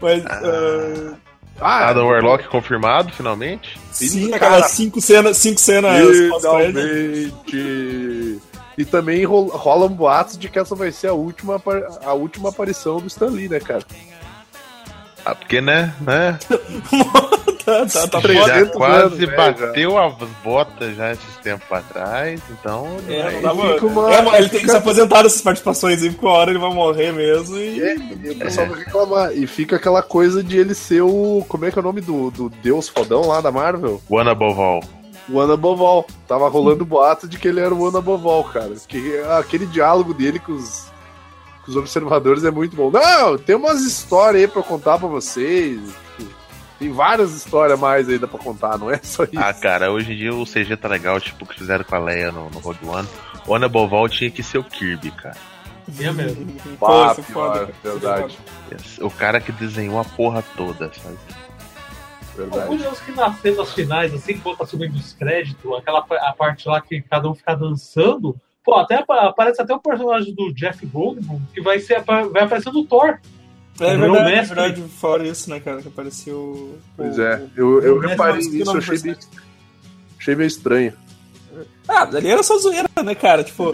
[0.00, 1.14] Mas, ah,
[1.60, 3.78] Ah, Adam Warlock confirmado, finalmente.
[3.90, 4.36] sim, cara.
[4.36, 6.16] aquelas cinco cenas, cinco cenas.
[6.40, 8.40] Finalmente!
[8.78, 11.60] E também ro- rolam boatos de que essa vai ser a última,
[12.04, 13.82] a última aparição do Stan Lee, né, cara?
[15.24, 15.94] Ah, porque, né?
[16.00, 16.38] né?
[17.64, 22.88] Tá, tá, tá já 300 quase né, bateu as botas já esses tempos atrás, então.
[23.08, 23.40] É,
[23.74, 26.50] fica uma- é, mas ele tem que se aposentar dessas participações aí, porque uma hora
[26.50, 27.80] ele vai morrer mesmo e.
[27.82, 29.32] É, e o pessoal vai reclamar.
[29.36, 31.44] E fica aquela coisa de ele ser o.
[31.48, 34.00] Como é que é o nome do, do deus fodão lá da Marvel?
[34.10, 34.84] One above all.
[35.28, 36.04] O Ana Boval.
[36.26, 38.70] Tava rolando boato de que ele era o Ana Boval, cara.
[38.70, 40.86] Porque aquele diálogo dele com os,
[41.64, 42.90] com os observadores é muito bom.
[42.90, 45.78] Não, tem umas histórias aí pra eu contar pra vocês.
[46.18, 46.30] Tipo,
[46.82, 49.38] Tem várias histórias mais ainda pra contar, não é só isso.
[49.38, 51.98] Ah, cara, hoje em dia o CG tá legal, tipo o que fizeram com a
[52.00, 53.06] Leia no, no Rogue One.
[53.46, 55.36] O Ana Boval tinha que ser o Kirby, cara.
[56.00, 56.44] É mesmo.
[56.80, 58.36] Pá, é verdade.
[59.00, 61.16] O cara que desenhou a porra toda, sabe?
[62.34, 62.66] O verdade.
[62.66, 66.80] curioso que nas cenas finais, assim, quando tá subindo os créditos, aquela a parte lá
[66.80, 71.40] que cada um fica dançando, pô, até apa- aparece até o personagem do Jeff Goldblum,
[71.54, 73.20] que vai, ser, vai aparecer no Thor.
[73.80, 74.54] É verdade, é mestre.
[74.54, 76.78] verdade, fora isso, né, cara, que apareceu.
[76.96, 79.16] Pois o- é, eu, eu reparei nisso, nome achei meio,
[80.18, 80.92] achei meio estranho.
[81.88, 83.42] Ah, ali era só zoeira, né, cara?
[83.44, 83.70] Tipo,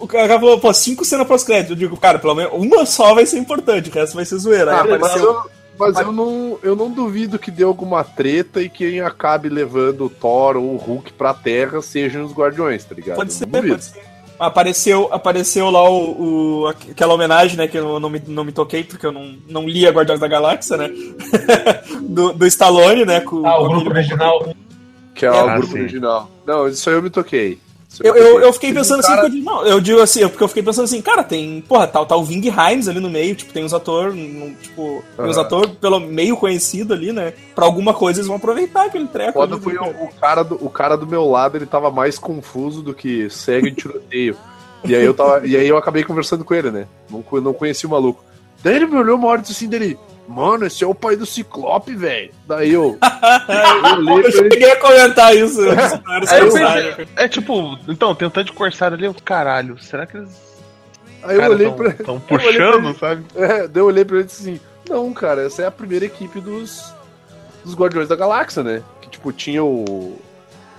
[0.00, 1.72] o, o cara falou, pô, cinco cenas pós-crédito.
[1.72, 4.80] Eu digo, cara, pelo menos uma só vai ser importante, o resto vai ser zoeira.
[4.80, 5.42] Ah, mas eu,
[5.78, 10.10] mas eu não, eu não duvido que dê alguma treta e quem acabe levando o
[10.10, 13.16] Thor ou o Hulk pra terra sejam os Guardiões, tá ligado?
[13.16, 14.02] Pode Eu ser, pode ser.
[14.40, 17.68] Apareceu, apareceu lá o, o- aquela homenagem, né?
[17.68, 20.26] Que eu não me, não me toquei, porque eu não, não li a Guardiões da
[20.26, 20.90] Galáxia, né?
[22.08, 23.20] do, do Stallone, né?
[23.20, 24.54] Com, Ah, o com grupo original.
[25.14, 25.80] Que é o Ah, grupo sim.
[25.80, 26.30] original.
[26.46, 27.58] Não, isso aí eu me toquei.
[28.02, 30.44] Eu, eu, eu fiquei pensando O cara- assim, eu digo, não, eu digo assim, porque
[30.44, 33.34] eu fiquei pensando assim, cara, tem, porra, tá, tá o Ving Hines ali no meio,
[33.34, 34.14] tipo, tem uns atores,
[34.62, 35.46] tipo, tem uns Aham.
[35.46, 37.34] atores pelo meio conhecido ali, né?
[37.54, 39.32] Pra alguma coisa eles vão aproveitar aquele treco.
[39.32, 40.42] Foda ali, foi né, o, cara?
[40.44, 44.36] do, o cara do meu lado, ele tava mais confuso do que cego em tiroteio.
[44.84, 46.86] e, aí eu tava, e aí eu acabei conversando com ele, né?
[47.10, 48.24] Não, não conheci o maluco.
[48.62, 49.98] Daí ele me olhou uma hora e disse assim dele,
[50.30, 52.30] mano, esse é o pai do Ciclope, velho.
[52.46, 52.96] Daí eu.
[54.08, 55.60] eu ele, cheguei a comentar isso.
[55.60, 58.96] eu disse, "Não, era só Aí eu usar", pensei, é tipo, então, tentando de Corsário
[58.96, 60.30] ali, eu, caralho, será que eles
[61.22, 62.98] aí eu cara, olhei tão, pra tão eu olhei pra puxando, ele.
[62.98, 63.24] sabe?
[63.34, 66.04] É, daí eu olhei pra ele e disse assim: Não, cara, essa é a primeira
[66.06, 66.92] equipe dos,
[67.64, 68.82] dos Guardiões da Galáxia, né?
[69.02, 70.16] Que tipo, tinha o.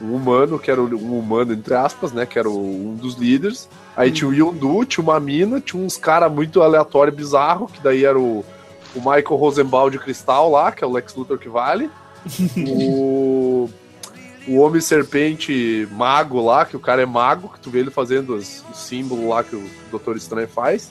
[0.03, 2.25] Um humano, que era o- um humano, entre aspas, né?
[2.25, 3.69] Que era o- um dos líderes.
[3.95, 7.79] Aí tinha o Yondu, tinha uma mina, tinha uns caras muito aleatório e bizarro, que
[7.83, 8.43] daí era o,
[8.95, 11.89] o Michael Rosenbaum de cristal lá, que é o Lex Luthor que vale.
[12.67, 13.69] o.
[14.47, 18.35] O Homem Serpente Mago lá, que o cara é mago, que tu vê ele fazendo
[18.35, 20.89] os, os símbolos lá que o Doutor Estranho faz.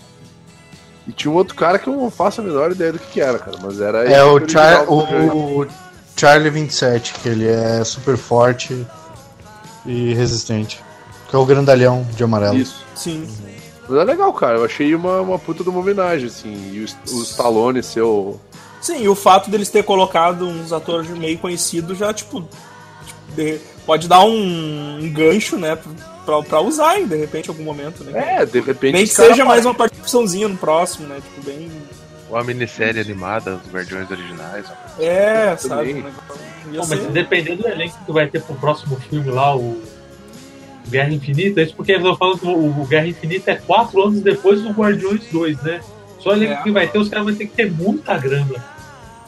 [1.04, 3.20] E tinha um outro cara que eu não faço a menor ideia do que, que
[3.20, 3.56] era, cara.
[3.60, 4.04] Mas era.
[4.04, 5.32] É o, esse Char Guardiões.
[5.32, 5.66] o
[6.16, 8.86] Charlie 27, que ele é super forte
[9.84, 10.80] e resistente.
[11.28, 12.56] Que é o grandalhão de amarelo.
[12.56, 12.84] Isso.
[12.94, 13.26] Sim.
[13.90, 14.58] Mas é legal, cara.
[14.58, 16.70] Eu achei uma, uma puta de uma homenagem, assim.
[16.72, 18.38] E o, o Stallone ser o.
[18.80, 22.40] Sim, e o fato deles ter colocado uns atores meio conhecidos já, tipo,
[23.04, 25.76] tipo, de- pode dar um, um gancho, né,
[26.24, 28.38] pra, pra usar em, de repente, em algum momento, né?
[28.40, 28.92] É, de repente.
[28.94, 31.16] Nem que cara seja mais uma participaçãozinha no próximo, né?
[31.16, 31.70] Tipo, bem.
[32.30, 34.64] Uma minissérie animada dos Guardiões originais.
[34.70, 35.02] ó.
[35.02, 35.94] É, sabe?
[35.94, 36.22] Negócio-
[36.72, 39.82] ia Bom, mas dependendo do elenco que vai ter pro próximo filme lá, o
[40.88, 44.60] Guerra Infinita, isso porque eles estão falando que o Guerra Infinita é quatro anos depois
[44.62, 45.80] do Guardiões 2, né?
[46.18, 46.62] Só o elenco É.
[46.62, 48.64] que vai ter, os caras vão ter que ter muita grana.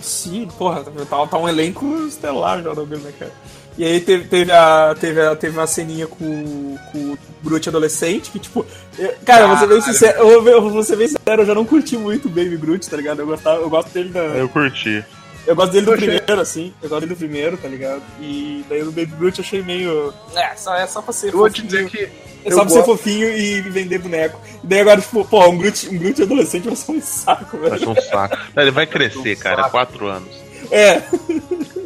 [0.01, 3.33] Sim, porra, tá, tá um elenco estelar já no né, cara?
[3.79, 8.31] E aí teve, teve, a, teve, a, teve uma ceninha com, com o Groot adolescente,
[8.31, 8.67] que tipo.
[8.99, 11.55] eu- Cara, vou ser bem sincero, eu, vou- eu vou ser bem sincero, eu já
[11.55, 13.21] não curti muito o Baby Groot, tá ligado?
[13.21, 14.21] Eu, gostava, eu gosto dele da.
[14.21, 15.03] Eu curti.
[15.47, 16.73] Eu gosto dele do achei- primeiro, assim.
[16.83, 18.03] Eu gosto dele do primeiro, tá ligado?
[18.21, 20.15] E daí o Baby Groot eu achei meio.
[20.37, 21.87] É, só, é só pra ser Eu vou te fofinho.
[21.87, 22.05] dizer que.
[22.45, 24.41] É eu só pra ser gosto- fofinho e vender boneco.
[24.63, 27.71] E daí agora, tipo, pô, um Groot, um Groot adolescente vai ser um saco, Vai
[27.71, 27.81] velho.
[27.81, 28.37] ser um saco.
[28.55, 30.29] Não, ele vai crescer, cara, quatro anos.
[30.71, 31.03] É,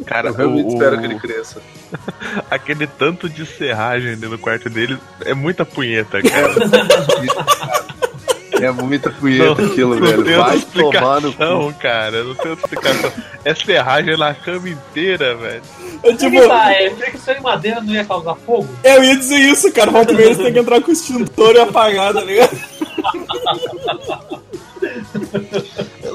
[0.05, 1.61] Cara, Eu realmente o- espero que ele cresça.
[2.49, 6.53] aquele tanto de serragem ali no quarto dele é muita punheta, cara.
[8.61, 10.23] É muita punheta aquilo, não velho.
[10.23, 11.43] tem Vai tomar no cu.
[11.43, 12.23] explicação, cara.
[12.23, 13.11] Não tem explicação.
[13.45, 15.61] É serragem na cama inteira, velho.
[16.03, 18.67] é Tipo, tá, é, fricção em madeira não ia causar fogo?
[18.83, 19.91] Eu ia dizer isso, cara.
[19.91, 22.57] Volta e meia você tem que entrar com o extintor e apagar, tá ligado?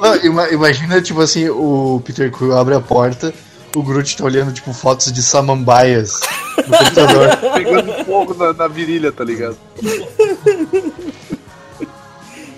[0.01, 3.33] Não, ima- imagina, tipo assim, o Peter Quill abre a porta,
[3.77, 6.21] o Groot tá olhando, tipo, fotos de samambaias
[6.57, 7.37] no computador.
[7.55, 9.57] Pegando fogo na, na virilha, tá ligado?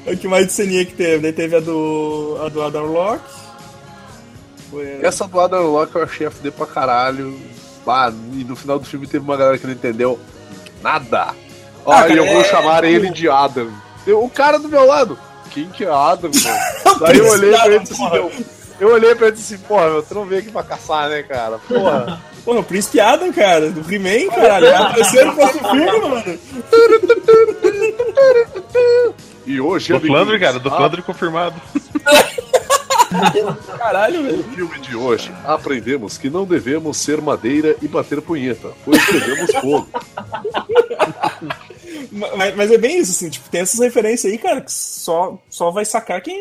[0.07, 1.23] O que mais de ceninha que teve?
[1.23, 2.39] Daí teve a do.
[2.45, 3.25] a do Adam Locke.
[4.71, 7.39] Foi a- Essa do Adam Locke eu achei a fuder pra caralho.
[7.87, 10.19] Ah, e no final do filme teve uma galera que não entendeu
[10.83, 11.35] nada.
[11.85, 13.71] Olha, cara, eu vou é- chamar ele de Adam.
[14.07, 15.19] Eu- o cara do meu lado.
[15.51, 16.59] Quem que é Adam, mano?
[17.01, 18.03] Daí eu olhei pra ele e disse
[18.81, 21.09] eu, olhei pra ele e disse assim, porra, meu, tu não veio aqui pra caçar,
[21.09, 21.59] né, cara?
[21.59, 22.21] Porra.
[22.45, 24.67] Porra, o Príncipe Adam, cara, do He-Man, caralho.
[24.67, 26.39] Vai aparecer no próximo filme, mano.
[29.47, 31.61] E hoje Do amiguinhos, Flandre, cara, do ah, Flandre confirmado.
[33.79, 34.45] Caralho, No velho.
[34.55, 39.89] filme de hoje, aprendemos que não devemos ser madeira e bater punheta, pois pegamos fogo.
[42.37, 45.73] Mas, mas é bem isso, assim, tipo, tem essas referências aí, cara, que só, só
[45.73, 46.41] vai sacar quem,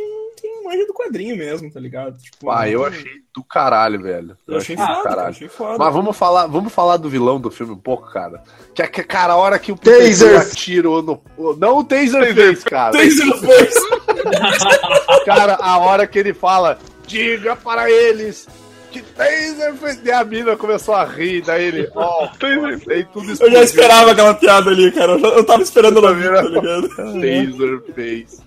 [0.64, 2.18] manja do quadrinho mesmo, tá ligado?
[2.18, 4.38] Tipo, Ah, eu achei do caralho, velho.
[4.48, 5.30] Eu achei do foda, cara, caralho.
[5.30, 5.78] achei foda.
[5.78, 8.42] Mas vamos falar, vamos falar do vilão do filme um pouco, cara.
[8.74, 10.40] Que, que cara, a hora que o Taser.
[10.42, 11.22] Atirou no.
[11.58, 12.92] Não o Taser fez, cara.
[12.94, 15.24] Taser Force.
[15.26, 18.48] Cara, a hora que ele fala, diga para eles
[18.92, 20.00] que Taser fez.
[20.06, 22.82] E a mina começou a rir, daí ele, ó, Taser.
[22.86, 23.64] daí tudo Eu já explodiu.
[23.64, 25.14] esperava aquela piada ali, cara.
[25.14, 26.90] Eu, já- eu tava esperando ela vir, tá ligado?
[26.90, 28.42] Taser fez.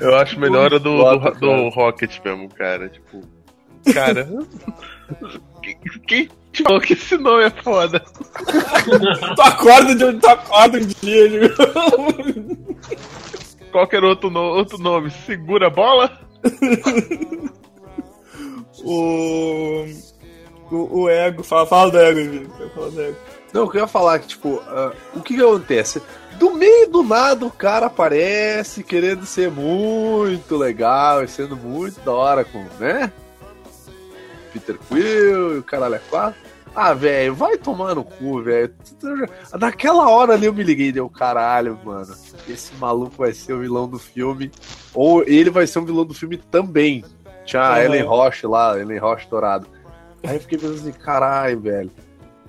[0.00, 2.88] Eu acho melhor a do, do, do Rocket mesmo, cara.
[2.88, 3.20] Tipo,
[3.92, 4.28] cara.
[5.62, 8.00] quem, quem te falou que esse nome é foda?
[9.36, 12.72] Tu acorda de tu acorda um dia, tipo.
[13.72, 16.18] Qualquer outro, no- outro nome, segura a bola?
[18.84, 19.84] O.
[20.70, 21.42] O, o ego.
[21.42, 22.48] Fala, fala do ego, Vini.
[22.74, 23.16] Fala do ego.
[23.52, 26.02] Não, eu queria falar que, tipo, ah, o que que acontece?
[26.38, 32.12] Do meio do nada o cara aparece querendo ser muito legal e sendo muito da
[32.12, 33.12] hora com, né?
[34.52, 36.40] Peter Quill e o caralho é quatro.
[36.74, 38.74] Ah, velho, vai tomar no cu, velho.
[39.60, 42.14] Naquela hora ali eu me liguei e deu caralho, mano.
[42.48, 44.50] Esse maluco vai ser o vilão do filme.
[44.94, 47.04] Ou ele vai ser o vilão do filme também.
[47.44, 47.84] Tinha a.
[47.84, 49.66] Ellen Roche lá, Ellen Roche dourado.
[50.24, 51.90] Aí eu fiquei pensando assim, caralho, velho.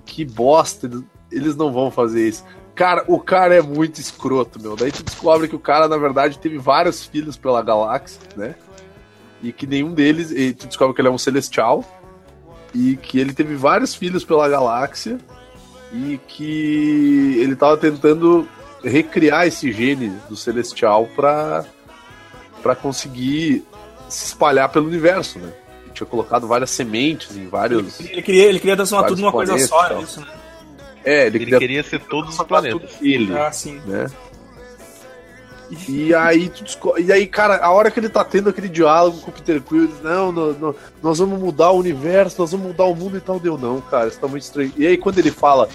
[0.05, 0.89] Que bosta,
[1.31, 2.43] eles, não vão fazer isso.
[2.75, 4.75] Cara, o cara é muito escroto, meu.
[4.75, 8.55] Daí tu descobre que o cara, na verdade, teve vários filhos pela galáxia, né?
[9.41, 10.31] E que nenhum deles.
[10.31, 11.83] E tu descobre que ele é um celestial.
[12.73, 15.19] E que ele teve vários filhos pela galáxia.
[15.91, 18.47] E que ele tava tentando
[18.83, 21.63] recriar esse gene do celestial pra,
[22.61, 23.63] pra conseguir
[24.09, 25.53] se espalhar pelo universo, né?
[25.93, 27.99] Ele tinha colocado várias sementes em vários.
[27.99, 30.27] Ele queria, ele queria transformar tudo numa coisa só, planetas, isso, né?
[31.05, 32.89] É, ele, Ele queria queria ser todos os planetas.
[33.01, 33.79] Ele, Ah, sim.
[33.85, 34.07] né?
[35.87, 39.19] E aí, tu desco- e aí, cara, a hora que ele tá tendo aquele diálogo
[39.21, 42.51] com o Peter Quill, ele diz, não, não, não, nós vamos mudar o universo, nós
[42.51, 43.39] vamos mudar o mundo e tal.
[43.39, 44.71] Deu, não, cara, isso tá muito estranho.
[44.77, 45.67] E aí, quando ele fala,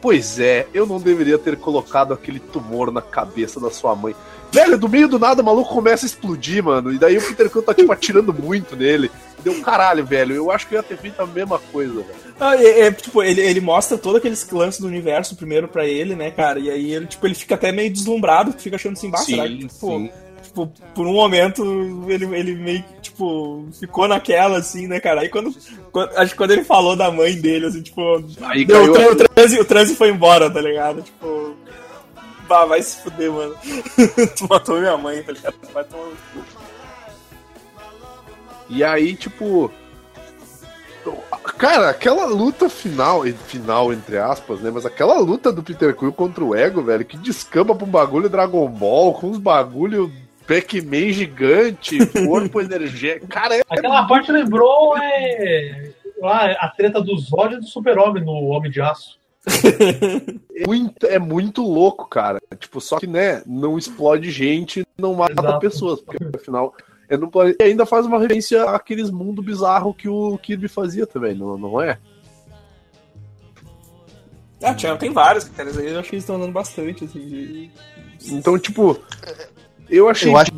[0.00, 4.14] pois é, eu não deveria ter colocado aquele tumor na cabeça da sua mãe.
[4.54, 6.92] Velho, do meio do nada o maluco começa a explodir, mano.
[6.92, 9.10] E daí o Peter Quill tá, tipo, atirando muito nele.
[9.42, 10.34] Deu caralho, velho.
[10.34, 12.06] Eu acho que eu ia ter feito a mesma coisa, velho.
[12.40, 16.14] Ah, é, é, tipo, ele, ele mostra todo aqueles lances do universo primeiro pra ele,
[16.14, 16.58] né, cara?
[16.58, 19.66] E aí ele, tipo, ele fica até meio deslumbrado, fica achando assim, bah, será que,
[19.68, 20.10] tipo,
[20.42, 21.62] tipo, por um momento
[22.08, 25.20] ele, ele meio que, tipo, ficou naquela, assim, né, cara?
[25.22, 25.54] Aí quando,
[25.92, 28.02] quando- Acho que quando ele falou da mãe dele, assim, tipo.
[28.42, 31.02] Aí deu, caiu o, tra- a- o transe, o transe foi embora, tá ligado?
[31.02, 31.43] Tipo.
[32.46, 33.54] Bah, vai se fuder, mano.
[34.36, 35.54] tu matou minha mãe, tá ligado?
[35.72, 36.44] Vai tomar no cu.
[38.68, 39.70] E aí, tipo.
[41.58, 44.70] Cara, aquela luta final, final entre aspas, né?
[44.72, 48.28] Mas aquela luta do Peter Quill contra o Ego, velho, que descamba pra um bagulho
[48.28, 50.10] Dragon Ball, com uns bagulho
[50.46, 53.28] Pac-Man gigante, corpo energético.
[53.28, 58.46] Cara, é Aquela parte lembrou é, lá, a treta do Zod e do Super-Homem no
[58.48, 59.18] Homem de Aço.
[60.66, 62.40] muito, é muito louco, cara.
[62.58, 65.58] Tipo, só que, né, não explode gente, não mata Exato.
[65.60, 66.74] pessoas, porque afinal.
[67.06, 67.62] É no planeta.
[67.62, 71.80] E ainda faz uma referência àqueles mundos bizarros que o Kirby fazia também, não, não
[71.80, 71.98] é?
[74.62, 75.68] Ah, tinha, tem vários, cara.
[75.78, 77.20] Aí eu acho que eles estão andando bastante, assim.
[77.26, 77.70] de-
[78.30, 78.98] Então, tipo,
[79.90, 80.50] eu achei Eu acho-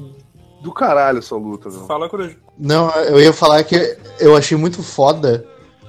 [0.63, 1.85] do caralho essa luta, meu.
[1.87, 2.37] Fala, Coruja.
[2.57, 5.45] Não, eu ia falar que eu achei muito foda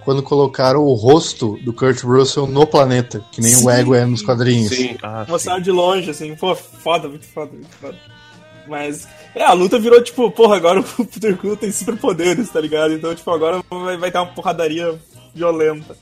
[0.07, 3.65] quando colocaram o rosto do Kurt Russell no planeta, que nem Sim.
[3.65, 4.69] o Ego é nos quadrinhos.
[4.69, 4.95] Sim.
[5.03, 5.31] Ah, sim.
[5.33, 7.97] Mostraram de longe, assim, pô, foda, muito foda, muito foda.
[8.69, 12.93] Mas, é, a luta virou tipo, porra, agora o Peter Quill tem superpoderes, tá ligado?
[12.93, 14.97] Então, tipo, agora vai, vai ter uma porradaria
[15.35, 15.97] violenta.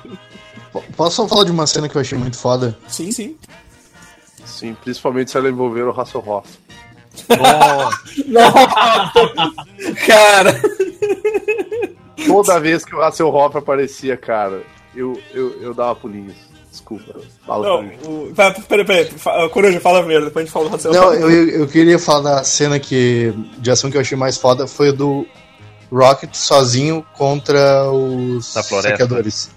[0.96, 2.74] Posso só falar de uma cena que eu achei muito foda?
[2.88, 3.36] Sim, sim.
[4.46, 6.48] Sim, principalmente se ela envolver o Hasselhoff.
[10.06, 10.58] Cara!
[12.26, 14.62] Toda vez que o Hasselhoff aparecia, cara,
[14.94, 16.34] eu, eu, eu dava pulinhos.
[16.70, 17.20] Desculpa.
[17.46, 17.96] Fala Não, pra mim.
[18.04, 18.32] o...
[18.34, 20.92] Pera, pera, pera, fa- Coruja, fala primeiro, depois a gente fala do Raciel.
[20.92, 24.66] Não, eu, eu queria falar da cena que, de ação que eu achei mais foda
[24.68, 25.26] foi a do
[25.90, 28.90] Rocket sozinho contra os Na floresta.
[28.90, 29.50] saqueadores.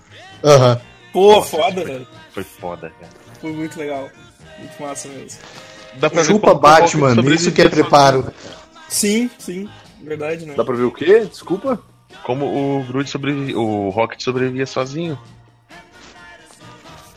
[0.43, 0.81] Aham.
[1.13, 2.07] Pô, foda, velho.
[2.33, 3.11] Foi foda, cara.
[3.39, 4.09] Foi muito legal.
[4.57, 5.39] Muito massa mesmo.
[5.99, 8.25] Dá pra Chupa Batman, isso que é preparo.
[8.89, 9.69] Sim, sim.
[10.01, 10.55] Verdade, né?
[10.57, 11.25] Dá pra ver o quê?
[11.29, 11.79] Desculpa?
[12.21, 15.19] Como o Groot sobrevivia, o Rocket sobrevivia sozinho.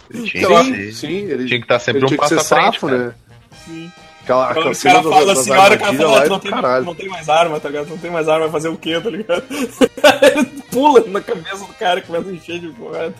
[0.09, 2.65] Ele tinha, Sim, que, sim, ele, tinha que estar sempre ele um passo à frente,
[2.65, 3.15] safo, né?
[3.65, 3.93] Sim.
[4.23, 6.51] Aquela, Quando aquela caras das, falam das assim, a hora que fala, é não tem,
[6.51, 6.85] caralho.
[6.85, 7.89] não tem mais arma, tá ligado?
[7.89, 9.45] Não tem mais arma, vai fazer o quê, tá ligado?
[9.51, 13.15] Ele pula na cabeça do cara e começa a encher de porrada.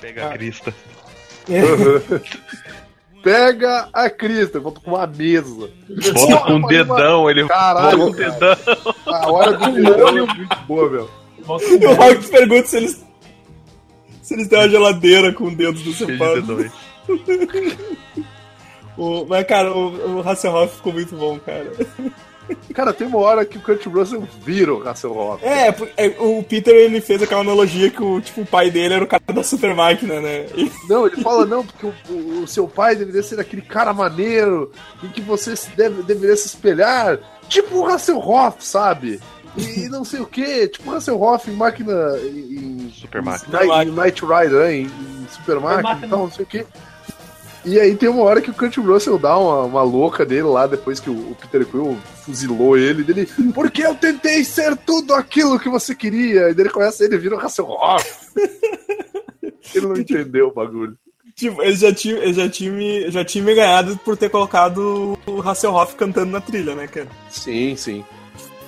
[0.00, 0.74] Pega a crista.
[3.22, 5.70] Pega a Crista, volta com uma mesa.
[6.14, 8.56] Bota com o dedão, ele Caralho, bota com o dedão.
[9.06, 11.10] A hora do dedão é muito boa, meu.
[11.80, 13.04] E o Rock pergunta se eles.
[14.22, 16.42] Se eles têm uma geladeira com dedos do separo.
[16.42, 16.72] dedões.
[18.98, 21.70] O, mas, cara, o, o Hasselhoff ficou muito bom, cara.
[22.74, 25.44] Cara, tem uma hora que o Kurt Russell vira o Hasselhoff.
[25.44, 28.94] É, por- é, o Peter ele fez aquela analogia que o, tipo, o pai dele
[28.94, 30.46] era o cara da super máquina, né?
[30.88, 34.70] Não, ele fala, não, porque o, o- o seu pai deveria ser aquele cara maneiro
[35.02, 39.20] em que você se deve, deveria se espelhar, tipo o Hasselhoff, sabe?
[39.56, 41.92] E, e não sei o que, tipo o Hasselhoff em máquina.
[42.22, 42.38] Em,
[42.86, 43.62] em- Super máquina.
[43.64, 44.74] Em, Night- em Night Rider, né?
[44.76, 46.06] Em, em Super máquina máquina.
[46.06, 46.64] e tal, não sei o que.
[47.68, 50.66] E aí tem uma hora que o Kurt Russell dá uma, uma louca dele lá,
[50.66, 55.60] depois que o, o Peter Quill fuzilou ele, dele, porque eu tentei ser tudo aquilo
[55.60, 56.48] que você queria.
[56.48, 58.06] E daí ele começa, ele vira o Hasselhoff.
[59.74, 60.96] ele não entendeu o bagulho.
[61.34, 65.16] Tipo, ele já tinha, ele já tinha, me, já tinha me ganhado por ter colocado
[65.26, 67.08] o Hasselhoff cantando na trilha, né, cara?
[67.28, 68.02] Sim, sim.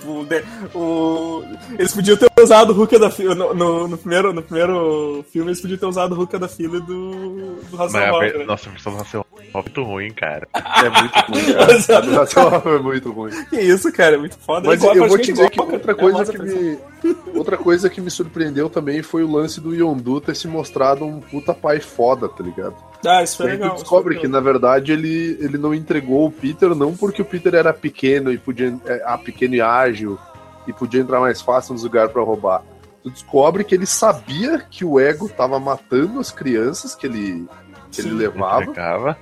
[0.00, 1.44] Tipo, o
[1.78, 3.34] eles podiam ter usado o Hulk da Fila.
[3.34, 6.80] No, no, no primeiro, no primeiro filme, eles podiam ter usado o Hulk da Fila
[6.80, 8.38] do, do Hasselhoff.
[8.38, 8.44] né?
[8.44, 10.48] Nossa, a versão do Hasselhoff é muito ruim, cara.
[10.54, 12.10] É muito ruim, cara.
[12.16, 13.44] O Hasselhoff é muito ruim.
[13.50, 14.66] Que isso, cara, é muito foda.
[14.68, 16.78] Mas Igual- eu vou te dizer que outra coisa Nossa, que me.
[17.34, 21.18] Outra coisa que me surpreendeu também foi o lance do Yondu ter se mostrado um
[21.20, 22.74] puta pai foda, tá ligado?
[23.06, 23.70] Ah, isso foi Aí legal.
[23.70, 27.54] tu descobre que, na verdade, ele, ele não entregou o Peter, não porque o Peter
[27.54, 28.78] era pequeno e podia.
[28.86, 30.18] É, ah, pequeno e ágil
[30.66, 32.62] e podia entrar mais fácil nos lugares pra roubar.
[33.02, 37.46] Tu descobre que ele sabia que o ego tava matando as crianças que ele,
[37.90, 38.16] que ele Sim.
[38.16, 38.62] levava.
[38.64, 39.16] Entregava.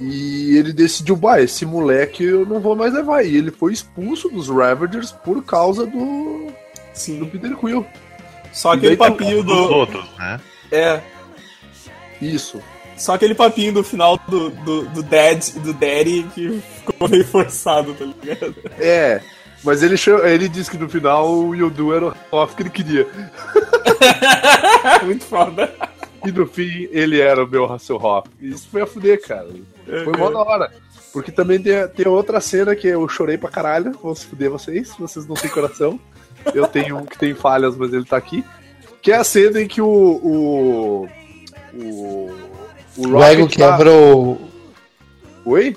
[0.00, 3.24] E ele decidiu, bah, esse moleque eu não vou mais levar.
[3.24, 6.52] E ele foi expulso dos Ravagers por causa do, do
[6.92, 7.24] Sim.
[7.24, 7.84] Peter Quill.
[8.52, 9.74] Só aquele tem- papinho Dos do.
[9.74, 10.40] outros, né?
[10.70, 11.00] É.
[12.22, 12.60] Isso.
[12.96, 17.24] Só aquele papinho do final do, do, do Dad e do Daddy que ficou meio
[17.24, 18.54] forçado, tá ligado?
[18.78, 19.20] É.
[19.62, 23.06] Mas ele, ele disse que no final o Yodu era o off que ele queria.
[25.04, 25.72] muito foda.
[26.24, 28.28] E no fim ele era o meu Hasselhoff.
[28.40, 29.48] Isso foi a fuder, cara.
[29.84, 30.72] Foi mó da hora.
[31.12, 33.92] Porque também tem, tem outra cena que eu chorei pra caralho.
[34.02, 35.98] Vou se fuder vocês, vocês não têm coração.
[36.54, 38.44] Eu tenho um que tem falhas, mas ele tá aqui.
[39.00, 39.86] Que é a cena em que o.
[39.88, 41.08] O,
[41.74, 42.45] o,
[42.96, 44.38] o O ego tá- quebra o.
[45.44, 45.76] Oi?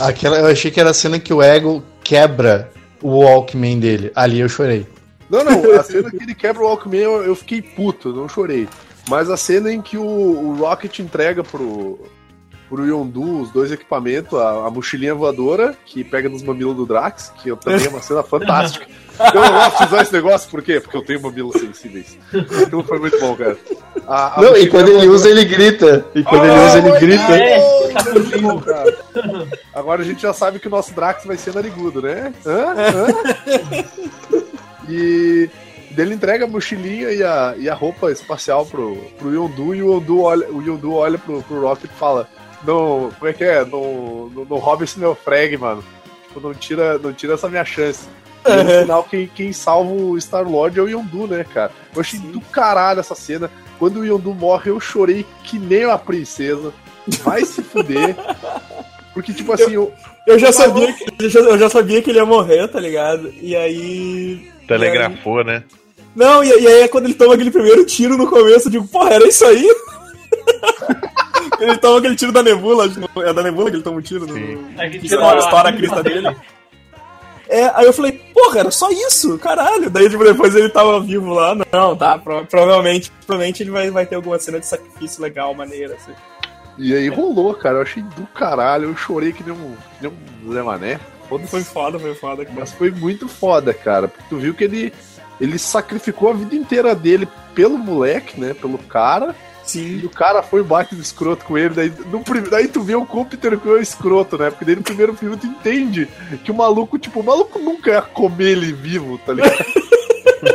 [0.00, 2.70] Aquela, eu achei que era a cena que o ego quebra
[3.02, 4.10] o Walkman dele.
[4.14, 4.86] Ali eu chorei.
[5.28, 8.68] Não, não, a cena que ele quebra o Walkman eu, eu fiquei puto, não chorei.
[9.08, 11.98] Mas a cena em que o, o Rocket entrega pro,
[12.68, 17.32] pro Yondu os dois equipamentos, a, a mochilinha voadora, que pega nos mamilos do Drax,
[17.42, 18.86] que eu- também é uma cena fantástica.
[19.34, 20.80] Eu não gosto de usar esse negócio, por quê?
[20.80, 22.18] Porque eu tenho mamilos sensíveis.
[22.62, 23.56] Aquilo foi muito bom, cara.
[24.06, 26.04] A- a Não, e quando ele usa, ele grita.
[26.14, 27.32] E quando ele Ah, usa, ele grita.
[27.32, 27.58] É,
[27.92, 28.96] tá bom, cara.
[29.74, 32.32] Agora a gente já sabe que o nosso Drax vai ser narigudo, né?
[32.44, 32.66] Hã?
[32.76, 34.44] Hã?
[34.88, 35.48] E
[35.90, 39.94] dele entrega a mochilinha e a, e a roupa espacial pro, pro Yondu e o
[39.94, 42.28] Yondu olha, o Yondu olha pro, pro Rocket e fala:
[42.64, 43.64] Não, como é que é?
[43.64, 45.82] Não, não, não rouba esse meu frag, mano.
[46.28, 48.06] Tipo, não tira, não tira essa minha chance.
[48.48, 51.72] E no final, quem, quem salva o Star-Lord é o Yondu, né, cara?
[51.94, 53.50] Eu achei do caralho essa cena.
[53.78, 56.72] Quando o Yondu morre, eu chorei que nem uma princesa.
[57.22, 58.16] Vai se fuder.
[59.12, 59.92] Porque, tipo assim, eu,
[60.26, 63.32] Eu já sabia que, eu já, eu já sabia que ele ia morrer, tá ligado?
[63.40, 64.50] E aí.
[64.66, 65.62] Telegrafou, né?
[66.14, 68.88] Não, e, e aí é quando ele toma aquele primeiro tiro no começo, eu digo,
[68.88, 69.66] porra, era isso aí?
[71.60, 74.26] ele toma aquele tiro da nebula, que é da nebula que ele toma um tiro.
[74.26, 74.56] Sim.
[74.56, 76.36] No, A gente estoura, estoura a crista dele.
[77.48, 79.88] É, aí eu falei, porra, era só isso, caralho.
[79.88, 81.54] Daí tipo, depois ele tava vivo lá.
[81.72, 85.94] Não, tá, pro- provavelmente, provavelmente ele vai, vai ter alguma cena de sacrifício legal, maneira,
[85.94, 86.12] assim.
[86.78, 87.78] E aí rolou, cara.
[87.78, 88.90] Eu achei do caralho.
[88.90, 90.12] Eu chorei que nem um, que nem
[90.44, 91.00] um Zé Mané.
[91.48, 92.44] Foi foda, foi foda.
[92.44, 92.56] cara.
[92.60, 94.08] Mas foi muito foda, cara.
[94.08, 94.92] Porque tu viu que ele,
[95.40, 98.52] ele sacrificou a vida inteira dele pelo moleque, né?
[98.54, 99.34] Pelo cara.
[99.66, 100.06] E Sim.
[100.06, 101.74] o cara foi baixo do escroto com ele.
[101.74, 104.50] Daí, no, daí tu vê o como Peter Quill é escroto, né?
[104.50, 106.08] Porque daí no primeiro filme tu entende
[106.44, 109.56] que o maluco, tipo, o maluco nunca ia comer ele vivo, tá ligado?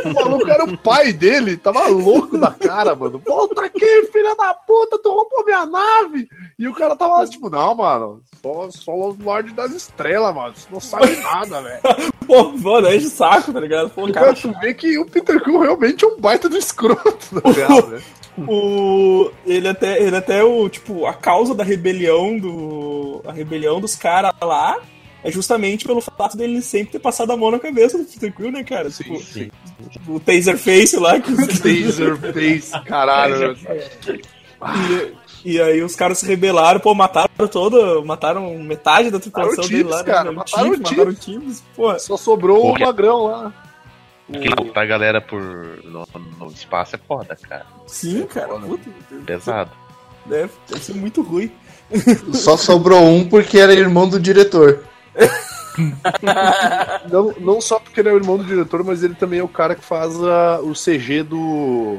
[0.04, 3.20] O maluco era o pai dele, tava louco da cara, mano.
[3.24, 6.28] Volta aqui, filha da puta, tu roubou minha nave!
[6.58, 10.54] E o cara tava lá, tipo, não, mano, só, só o Lorde das Estrelas, mano.
[10.56, 11.80] Você não sabe nada, velho.
[12.26, 13.90] Pô, mano, é de saco, tá ligado?
[13.90, 17.40] Pô, E cara, tu ver que o Peter Quill realmente é um baita do escroto,
[17.40, 18.02] tá ligado, né?
[18.38, 23.94] O ele até ele até o tipo a causa da rebelião do a rebelião dos
[23.94, 24.78] caras lá
[25.24, 28.50] é justamente pelo fato dele sempre ter passado a mão na cabeça do Peter Quill,
[28.50, 28.90] né, cara?
[28.90, 29.50] tipo, sim.
[30.08, 33.56] o Taser Face lá que Taser face, caralho.
[35.44, 39.84] e, e aí os caras se rebelaram, pô, mataram todo, mataram metade da tripulação dele
[39.84, 40.36] lá, Tibbs, cara, né?
[40.36, 41.96] mataram o mataram o Tibbs, pô.
[42.00, 43.52] Só sobrou o magrão lá.
[44.28, 45.40] Aquele botar a galera por,
[45.84, 46.06] no,
[46.38, 47.66] no espaço é foda, cara.
[47.86, 48.88] Sim, cara, puta,
[49.26, 49.70] Pesado.
[50.26, 51.50] deve, deve ser muito ruim.
[52.32, 54.84] Só sobrou um porque era irmão do diretor.
[57.10, 59.48] Não, não só porque ele é o irmão do diretor, mas ele também é o
[59.48, 61.98] cara que faz a- o CG do,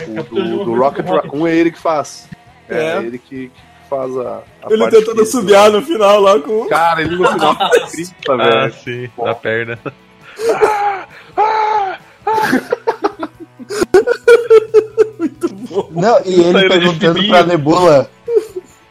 [0.00, 2.28] É o- do, do Rocket Raccoon, é ele que faz.
[2.68, 2.98] É, É.
[2.98, 6.66] ele que, que faz a, a Ele tentando subiar no final lá com.
[6.66, 7.54] Cara, ele no final
[7.92, 8.74] grita, Ah, velho.
[8.74, 9.78] sim, na perna.
[15.90, 18.10] Não, e ele de perguntando pra Nebula.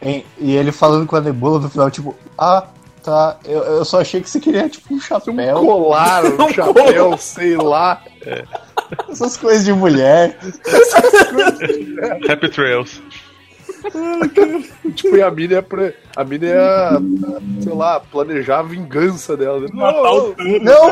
[0.00, 2.66] em- e ele falando com a Nebula no final, tipo, ah,
[3.02, 3.36] tá.
[3.44, 5.60] Eu, eu só achei que você queria, tipo, um Um chapéu.
[5.60, 8.02] colar, um chapéu, sei lá.
[9.08, 10.36] Essas coisas de mulher.
[12.28, 13.00] Happy Trails.
[14.94, 16.90] Tipo, e a mina ia, pre- a mina ia,
[17.62, 19.60] sei lá, planejar a vingança dela.
[19.60, 19.68] né?
[19.72, 20.34] Matar Não.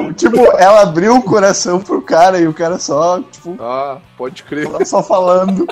[0.03, 4.43] Não, tipo, ela abriu o coração pro cara e o cara só, tipo, Ah, pode
[4.43, 4.69] crer.
[4.87, 5.67] só falando.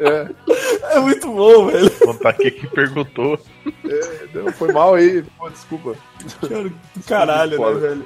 [0.00, 0.28] É,
[0.96, 1.90] É muito bom, velho.
[1.90, 3.38] Contar aqui que perguntou.
[4.34, 5.94] não, foi mal aí, pô, desculpa.
[6.48, 7.78] Cara, do caralho, né, Foda.
[7.80, 8.04] velho?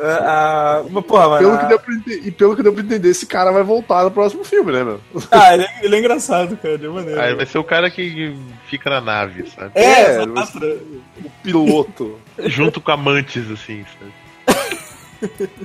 [0.00, 3.08] Ah, mas, porra, mas, Pelo que deu pra ente- e pelo que deu pra entender,
[3.08, 5.00] esse cara vai voltar no próximo filme, né, meu?
[5.30, 7.22] Ah, ele é, ele é engraçado, cara, de maneira.
[7.22, 8.36] Aí vai ser o cara que
[8.68, 9.72] fica na nave, sabe?
[9.74, 10.22] É, É?
[10.22, 12.18] O piloto.
[12.46, 14.12] Junto com amantes, assim, sabe?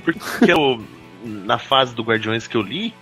[0.04, 0.82] Porque eu,
[1.24, 2.92] na fase do Guardiões que eu li,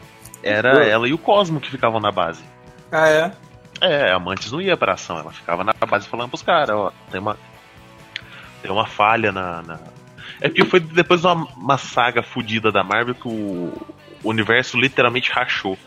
[0.42, 2.42] era ela e o Cosmo que ficavam na base.
[2.90, 3.32] Ah, é?
[3.80, 6.92] É, a Amantes não ia pra ação, ela ficava na base falando pros caras, ó,
[7.10, 7.36] tem uma.
[8.62, 9.62] Tem uma falha na.
[9.62, 9.78] na-
[10.42, 13.72] É porque foi depois de uma, uma saga fodida da Marvel que o,
[14.24, 15.78] o universo literalmente rachou.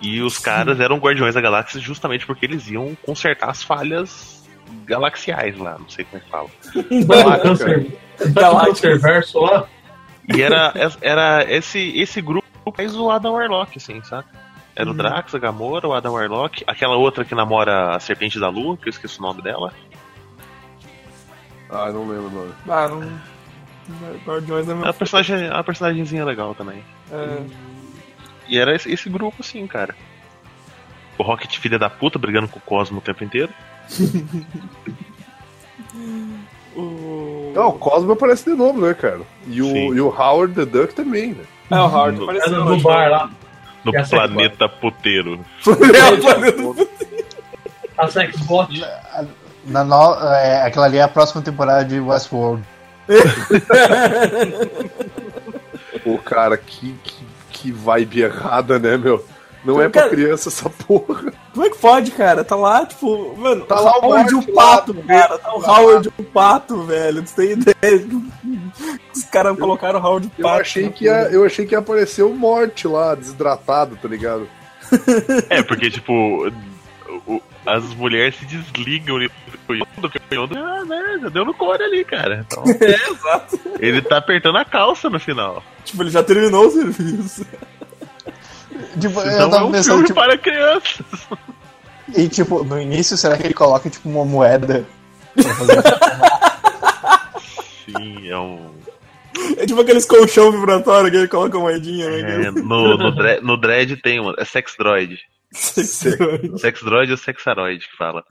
[0.00, 4.42] E os caras eram Guardiões da Galáxia justamente porque eles iam consertar as falhas
[4.86, 6.48] galaxiais lá, não sei como é que fala.
[8.32, 8.66] Galáctico.
[8.70, 9.66] câncer verso lá.
[10.34, 12.46] E era, era esse, esse grupo
[12.76, 14.28] mais o Adam Warlock, assim, sabe?
[14.74, 18.48] Era o Drax, a Gamora, o Adam Warlock, aquela outra que namora a Serpente da
[18.48, 19.72] Lua, que eu esqueci o nome dela.
[21.68, 22.52] Ah, não lembro o nome.
[22.66, 23.37] Ah, não.
[24.26, 24.84] Guardiões é É meu.
[24.84, 26.82] uma personagem, é uma personagemzinha legal também.
[27.10, 27.38] É.
[28.48, 29.94] E era esse, esse grupo, assim, cara.
[31.16, 33.52] O Rocket, filha da puta, brigando com o Cosmo o tempo inteiro.
[36.76, 37.52] O...
[37.54, 39.20] Não, o Cosmo aparece de novo, né, cara?
[39.48, 39.94] E o, Sim.
[39.94, 41.44] e o Howard the Duck também, né?
[41.70, 43.30] É o Howard, No- É apareceu no, no bar lá.
[43.84, 45.44] No é planeta puteiro.
[45.66, 46.88] É o planeta.
[47.96, 48.80] A Sexbot.
[49.64, 50.14] Na no...
[50.34, 52.62] é, aquela ali é a próxima temporada de Westworld.
[56.04, 57.14] Pô, cara, que, que,
[57.50, 59.24] que vibe errada, né, meu?
[59.64, 61.32] Não é pra Cara- criança essa porra.
[61.52, 62.44] Como é que pode, cara?
[62.44, 65.38] Tá lá, tipo, mano, Tá lá o Howard o pato, lá, cara.
[65.38, 67.22] Tá o Howard o pato, velho.
[67.24, 68.06] Tu tem ideia?
[69.14, 70.60] Os caras colocaram o Howard o Eu pato.
[70.60, 74.48] achei, na que ia, eu achei que ia aparecer o Morte lá, desidratado, tá ligado?
[75.50, 76.12] É, porque, tipo,
[77.26, 77.42] o-
[77.74, 79.26] as mulheres se desligam e
[79.68, 82.44] o Yondo, porque o Yondo, ah, né, já deu no core ali, cara.
[82.46, 83.60] Então, É, exato.
[83.78, 85.62] ele tá apertando a calça no final.
[85.84, 87.46] Tipo, ele já terminou o serviço.
[89.00, 91.06] Tipo, eu Então é tava um pensando, filme tipo, para crianças.
[92.16, 94.84] e tipo, no início, será que ele coloca, tipo, uma moeda?
[95.34, 95.82] pra fazer-
[97.84, 98.70] Sim, é um.
[99.56, 102.46] É tipo aqueles colchão vibratório que ele coloca moedinha, né?
[102.46, 104.34] É, no, no, Dre- no Dread tem uma.
[104.38, 105.18] É Sex Droid.
[105.52, 108.24] Sex Droid ou Sexaroid que fala.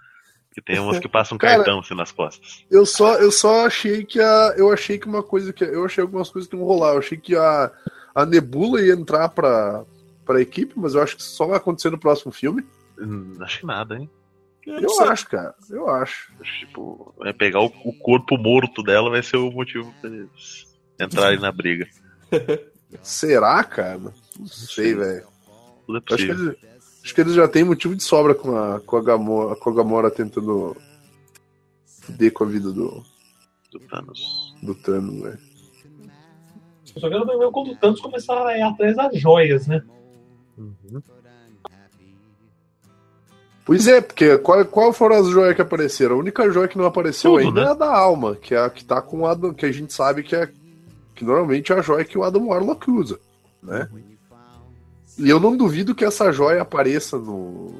[0.54, 2.66] Que tem umas que passam um Cara- cartão assim nas costas.
[2.72, 4.56] Eu só, eu só achei que a.
[4.58, 5.64] Eu achei que uma coisa que.
[5.64, 6.94] Eu achei algumas coisas que iam rolar.
[6.94, 7.72] Eu achei que a,
[8.16, 9.84] a Nebula ia entrar pra,
[10.26, 12.66] pra equipe, mas eu acho que isso só vai acontecer no próximo filme.
[13.00, 14.10] Hum, acho que nada, hein?
[14.66, 15.54] Eu acho, cara.
[15.70, 16.34] Eu acho.
[16.60, 20.66] Tipo, vai pegar o, o corpo morto dela vai ser o motivo pra eles
[21.00, 21.88] entrarem na briga.
[23.04, 24.00] Será, cara?
[24.00, 25.28] Não sei, velho.
[25.86, 26.56] Tudo é possível.
[27.08, 29.74] Acho que eles já têm motivo de sobra com a, com a, Gamora, com a
[29.74, 30.76] Gamora tentando
[31.86, 33.02] fuder com a vida do,
[33.72, 34.54] Do Thanos.
[34.62, 35.40] do Thanos, velho.
[36.94, 39.82] Eu só quero ver quando o Thanos começar a ir atrás das joias, né?
[43.66, 46.16] Pois é, porque qual, qual foram as joias que apareceram?
[46.16, 47.68] A única joia que não apareceu Tudo, ainda né?
[47.68, 49.94] é a da alma, que é a que tá com o Adam, que a gente
[49.94, 50.50] sabe que é
[51.16, 53.18] que normalmente é a joia que o Adam Warlock usa,
[53.64, 53.90] né?
[55.18, 57.74] E eu não duvido que essa joia apareça no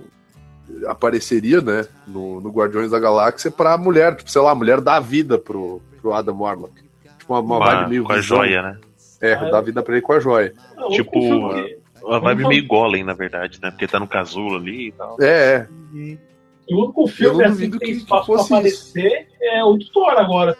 [0.88, 5.00] apareceria, né, no, no Guardiões da Galáxia pra mulher, tipo, sei lá, a mulher dá
[5.00, 6.74] vida pro, pro Adam Warlock.
[7.18, 8.38] Tipo, uma, uma Com vibe a, meio com a visão.
[8.38, 8.80] joia, né?
[9.20, 10.54] É, dá vida pra ele com a joia.
[10.76, 13.72] Não, Tipo, o filme que- Uma vibe meio golem, na verdade, né?
[13.72, 15.18] Porque tá no casulo ali e tal.
[15.20, 15.68] É, é.
[15.96, 19.90] E o único filme não assim que tem espaço pra fosse aparecer é o do
[19.90, 20.56] Thor agora.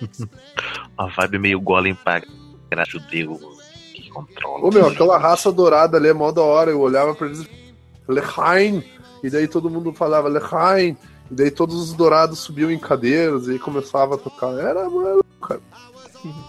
[0.98, 2.22] Uma vibe meio golem para
[2.86, 3.38] judeu
[4.10, 4.66] controla.
[4.66, 6.70] Ô meu, aquela raça dourada ali é mó da hora.
[6.70, 7.46] Eu olhava pra eles.
[8.08, 8.82] Lechain!
[9.22, 10.96] E daí todo mundo falava Lechain!
[11.30, 14.52] E daí todos os dourados subiam em cadeiras e aí começava a tocar.
[14.58, 15.24] Era, mano.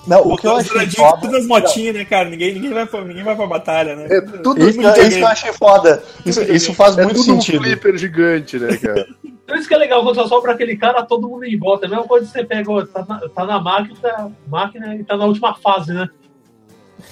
[0.06, 1.22] Não, o que eu achei foda.
[1.22, 2.30] todas as motinhas, né, cara?
[2.30, 4.08] Ninguém, ninguém, vai pra, ninguém vai pra batalha, né?
[4.10, 6.04] É tudo, Isso, isso que eu achei foda.
[6.26, 7.64] Isso, isso faz é muito tudo um sentido.
[7.64, 9.08] flipper gigante, né, cara?
[9.48, 11.86] Por isso que é legal, quando só sobra aquele cara, todo mundo em volta.
[11.86, 15.16] É a mesma coisa que você pega, tá na, tá na máquina, máquina e tá
[15.16, 16.10] na última fase, né?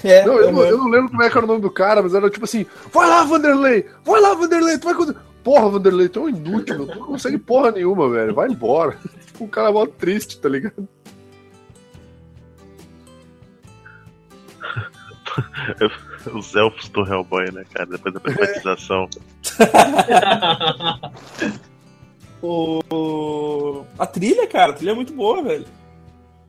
[0.04, 2.02] É, Não, eu, não, eu não lembro como é que era o nome do cara,
[2.02, 3.86] mas era tipo assim: vai lá, Vanderlei!
[4.04, 4.78] Vai lá, Vanderlei!
[4.78, 5.18] Tu vai conseguir.
[5.42, 6.86] Porra, Vanderlei, tu é um inútil, meu.
[6.86, 8.34] tu não consegue porra nenhuma, velho.
[8.34, 8.96] Vai embora.
[9.26, 10.86] Tipo, um cara mó triste, tá ligado?
[16.34, 17.86] Os elfos do Hellboy, né, cara?
[17.86, 19.08] Depois da privatização.
[22.42, 25.66] O- a trilha, cara, a trilha é muito boa, velho.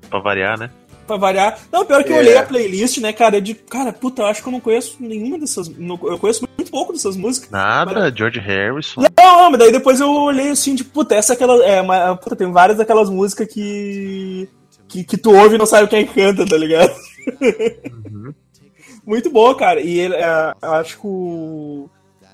[0.10, 0.70] Pra variar, né?
[1.12, 1.59] Pra variar.
[1.70, 2.20] Não, pior que eu É.
[2.20, 3.53] olhei a playlist, né, cara, é de.
[3.53, 5.68] Cara, puta, eu acho que eu não conheço nenhuma dessas.
[5.68, 7.49] não- eu conheço muito pouco dessas músicas.
[7.49, 9.01] Nada, George Harrison.
[9.01, 11.62] Não, mas daí depois eu olhei assim, de puta, essa é aquela.
[11.66, 14.47] É, uma, puta, tem várias daquelas músicas que,
[14.88, 15.03] que.
[15.03, 16.93] que tu ouve e não sabe quem canta, tá ligado?
[17.41, 18.34] Uhum.
[19.05, 19.82] Muito boa, cara.
[19.82, 21.89] E ele, é, eu acho que o.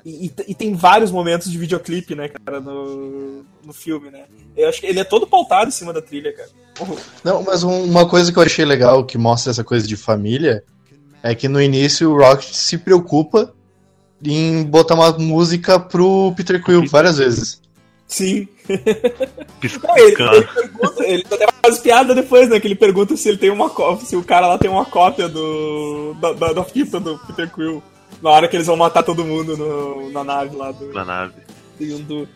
[0.10, 4.24] E, e- e tem vários momentos de videoclipe, né, cara, no, no filme, né?
[4.55, 6.47] Eu acho que ele é todo pautado em cima da trilha, cara.
[7.26, 10.64] Não, mas um- uma coisa que eu achei legal que mostra essa coisa de família
[11.22, 13.53] é que no início o Rocket se preocupa
[14.24, 17.62] em botar uma música pro Peter Quill várias vezes.
[18.08, 18.47] Sim.
[19.84, 22.60] Não, ele, ele pergunta, ele até faz piada depois, né?
[22.62, 25.28] Que ele pergunta se ele tem uma cópia, se o cara lá tem uma cópia
[25.28, 26.14] do.
[26.22, 27.84] da, da, da fita do Peter Quill.
[28.22, 31.34] Na hora que eles vão matar todo mundo no- na nave lá do, Na nave.
[31.80, 32.28] do Yondu.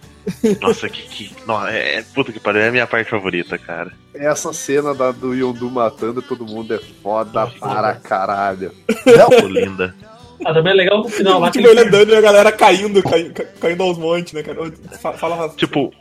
[0.61, 1.01] Nossa, que.
[1.01, 3.91] que não, é, puta que pariu, é a minha parte favorita, cara.
[4.13, 8.71] Essa cena da, do Yondu matando todo mundo é foda para caralho.
[9.41, 9.95] Pô, linda.
[10.45, 13.01] Ah, também é legal no final lá que Tipo, ele andando e a galera caindo,
[13.03, 14.71] caindo, caindo aos montes, né, cara?
[14.99, 15.55] Fa- Fala, Rafa.
[15.55, 15.91] Tipo,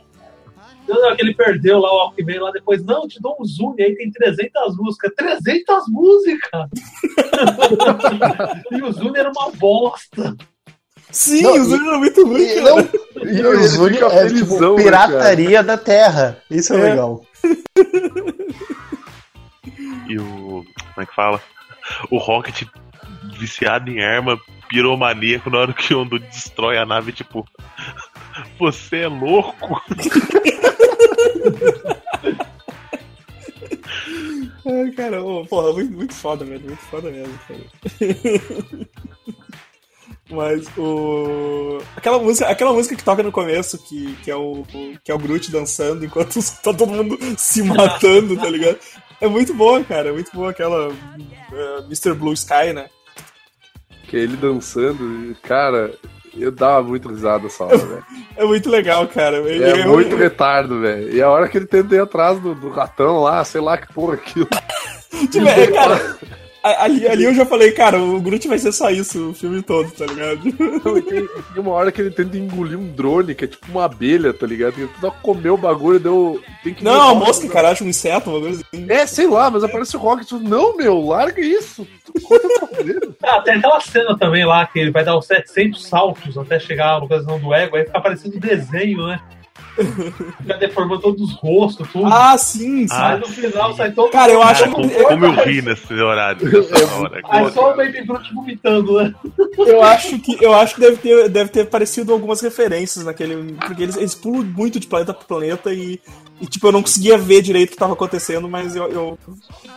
[1.15, 2.83] que ele perdeu lá o Alckmin lá depois.
[2.83, 5.11] Não, te dou um zoom e aí tem 300 músicas.
[5.15, 6.69] 300 músicas!
[8.71, 10.35] e o zoom era uma bosta.
[11.11, 12.75] Sim, Não, o Zuni era muito ruim, E, cara.
[12.75, 12.89] não,
[13.25, 16.37] e o Zuni é felizão, tipo né, pirataria da Terra.
[16.49, 16.83] Isso é, É.
[16.91, 17.21] legal.
[20.07, 20.63] e o.
[20.93, 21.41] Como é que fala?
[22.09, 22.63] O Rocket
[23.37, 24.39] viciado em arma,
[24.69, 27.45] piromaníaco na hora que o Yondu destrói a nave, tipo.
[28.59, 29.81] Você é louco?
[34.65, 36.61] Ai, cara, ô, porra, muito, muito foda, velho.
[36.61, 37.61] Muito foda mesmo, cara.
[40.29, 41.79] Mas o.
[41.95, 45.13] Aquela música, aquela música que toca no começo, que, que, é, o, o- que é
[45.13, 48.77] o Groot dançando enquanto os- tá todo mundo se matando, tá ligado?
[49.19, 50.09] É muito boa, cara.
[50.09, 50.89] É muito boa aquela
[51.51, 52.13] eh, Mr.
[52.13, 52.89] Blue Sky, né?
[54.07, 55.93] Que ele dançando, e, cara,
[56.39, 58.05] eu dava muito risada essa hora, velho.
[58.37, 59.37] É muito legal, cara.
[59.37, 61.13] Ele- É eu- muito retardo, velho.
[61.13, 63.91] E a hora que ele tenta ir atrás do, do ratão lá, sei lá que
[63.93, 64.47] porra aquilo.
[65.29, 66.17] Tipo, é, cara,
[66.63, 69.89] ali, ali eu já falei, cara, o Groot vai ser só isso o filme todo,
[69.91, 70.41] tá ligado?
[71.03, 74.45] Tem, uma hora que ele tenta engolir um drone, que é tipo uma abelha, tá
[74.45, 74.77] ligado?
[74.77, 76.41] Ele tenta comer o bagulho, deu.
[76.63, 78.85] Tem que Não, a um- mosca, cara, acho um inseto, uma coisa assim.
[78.89, 80.31] É, sei lá, mas aparece o Rocket.
[80.33, 81.87] Não, meu, larga isso.
[83.23, 86.99] Ah, tem aquela cena também lá que ele vai dar os 700 saltos até chegar
[86.99, 89.19] no coração do ego, aí fica aparecendo desenho, né?
[90.41, 92.05] Fica deformando todos os rostos, tudo.
[92.05, 92.93] Ah, sim, sim.
[92.95, 95.93] aí no final sai todo Cara, eu acho Cara, que- como, como eu ri nesse
[95.93, 97.21] horário, nessa hora.
[97.29, 99.13] Aí só o Baby Groot vomitando, né?
[99.57, 103.53] Eu acho que, eu acho que deve, ter, deve ter aparecido algumas referências naquele.
[103.53, 105.99] Porque eles, eles pulam muito de planeta pra planeta e,
[106.39, 109.19] e, tipo, eu não conseguia ver direito o que tava acontecendo, mas eu, eu,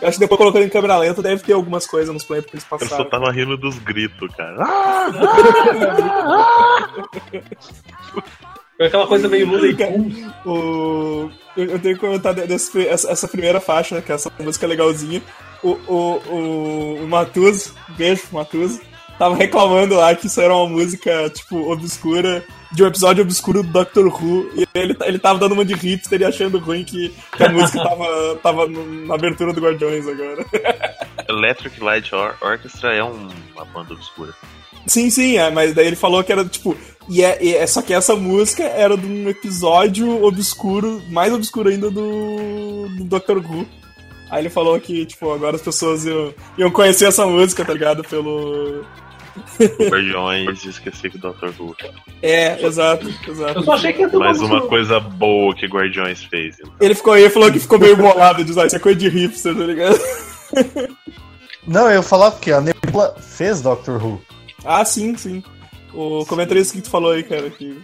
[0.01, 2.55] eu acho que depois colocando em câmera lenta deve ter algumas coisas nos planetas que
[2.57, 3.09] eles Eu só passaram.
[3.09, 4.65] tava rindo dos gritos, cara.
[8.77, 10.47] Foi aquela coisa meio Lula e.
[10.47, 14.31] O, eu, tenho que comentar de- desse- essa, essa primeira faixa, né, que é essa
[14.39, 15.21] música legalzinha.
[15.63, 18.79] O, o, o, o Matuso, beijo pro Matuso,
[19.17, 23.69] tava reclamando lá que isso era uma música, tipo, obscura, de um episódio obscuro do
[23.69, 27.43] Doctor Who, e ele, ele tava dando uma de hipster e achando ruim que, que
[27.43, 30.45] a música tava, tava na abertura do Guardiões agora.
[31.27, 34.33] Electric Light Or- Orchestra é um- uma banda obscura.
[34.85, 36.77] Sim, sim, é, mas daí ele falou que era, tipo,
[37.09, 41.89] e é, é- só que essa música era de um episódio obscuro, mais obscuro ainda
[41.91, 43.65] do, do Doctor Who.
[44.29, 48.03] Aí ele falou que, tipo, agora as pessoas iam, iam conhecer essa música, tá ligado?
[48.03, 48.83] Pelo.
[49.89, 51.49] Guardiões e esqueci que o Dr.
[51.59, 51.75] Who.
[52.21, 53.59] É, exato, exato.
[53.59, 56.57] Eu só achei que ia ter uma Mais uma coisa boa que Guardiões fez.
[56.59, 56.73] então.
[56.81, 59.09] Ele ficou aí e falou que ficou meio bolado, diz, ah, isso é coisa de
[59.09, 59.99] hipster, tá ligado?
[61.67, 64.21] Não, eu ia falar porque a Nebula fez Doctor Who.
[64.63, 65.43] Ah, sim, sim.
[65.95, 67.79] O comentarista que tu falou aí, cara, que.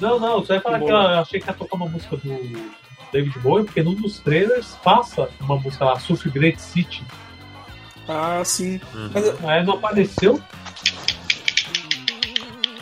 [0.00, 2.70] Não, não, você vai falar Que eu achei que ia tocar uma música do
[3.12, 7.02] David Bowie, porque num dos trailers passa uma música lá, Surf Great City.
[8.08, 8.80] Ah, sim.
[8.94, 9.10] Uhum.
[9.12, 10.40] Mas Aí não apareceu.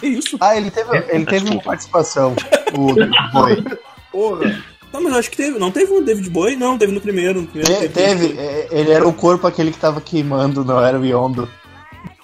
[0.02, 0.36] é isso.
[0.40, 2.34] Ah, ele teve, ele teve uma participação,
[2.76, 2.92] o
[3.32, 3.64] Boy.
[4.12, 4.62] Porra.
[4.92, 5.58] Não, mas eu acho que teve.
[5.58, 6.56] Não teve o David Bowie?
[6.56, 7.40] Não, teve no primeiro.
[7.42, 10.98] No primeiro Te- Teve, é, ele era o corpo aquele que tava queimando, não era
[11.00, 11.48] o Yondo.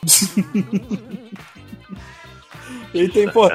[2.94, 3.48] Ele tem, pô.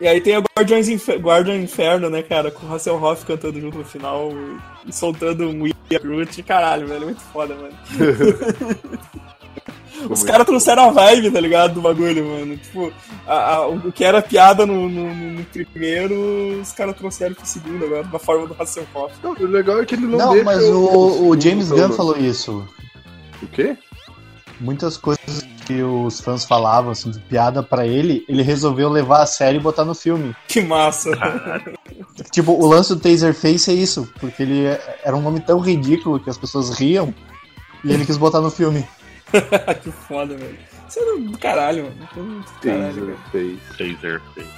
[0.00, 2.50] E aí tem a Guardiões Infer Guardian Inferno, né, cara?
[2.50, 4.30] Com o Hasselhoff cantando junto no final
[4.86, 6.42] e soltando um We Are Groot.
[6.42, 7.74] Caralho, velho, muito foda, mano.
[10.08, 11.74] Os caras trouxeram a vibe, tá ligado?
[11.74, 12.56] Do bagulho, mano.
[12.56, 12.90] Tipo,
[13.26, 17.84] a- a- o que era piada no, no- no- primeiro, os caras trouxeram pro segundo
[17.84, 19.14] agora, na forma do Hasselhoff.
[19.22, 22.16] Não, o legal é que ele não, Não, deixa mas o, o James Gunn falou
[22.16, 22.66] isso.
[23.42, 23.76] O quê?
[24.60, 29.26] Muitas coisas que os fãs falavam, assim, de piada pra ele, ele resolveu levar a
[29.26, 30.34] sério e botar no filme.
[30.46, 31.10] Que massa.
[32.30, 34.64] Tipo, o lance do Taserface é isso, porque ele
[35.04, 37.14] era um nome tão ridículo que as pessoas riam
[37.84, 38.86] e ele quis botar no filme.
[39.82, 40.58] que foda, velho.
[40.88, 41.96] Isso é do caralho, mano.
[42.02, 43.18] Isso é do Caralho, velho.
[43.32, 43.94] Taser Face.
[43.94, 44.48] Taser face.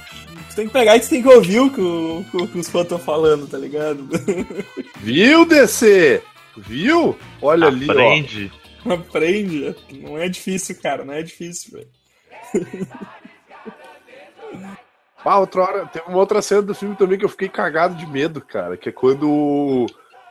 [0.49, 2.69] Tu tem que pegar e tu tem que ouvir o que, o, o que os
[2.69, 4.07] fãs estão falando, tá ligado?
[4.99, 6.23] Viu, DC?
[6.57, 7.17] Viu?
[7.41, 8.62] Olha ali, ó.
[8.93, 9.75] Aprende.
[10.01, 11.03] Não é difícil, cara.
[11.05, 11.89] Não é difícil, velho.
[15.25, 18.05] Ah, outra hora, teve uma outra cena do filme também que eu fiquei cagado de
[18.05, 19.85] medo, cara, que é quando o,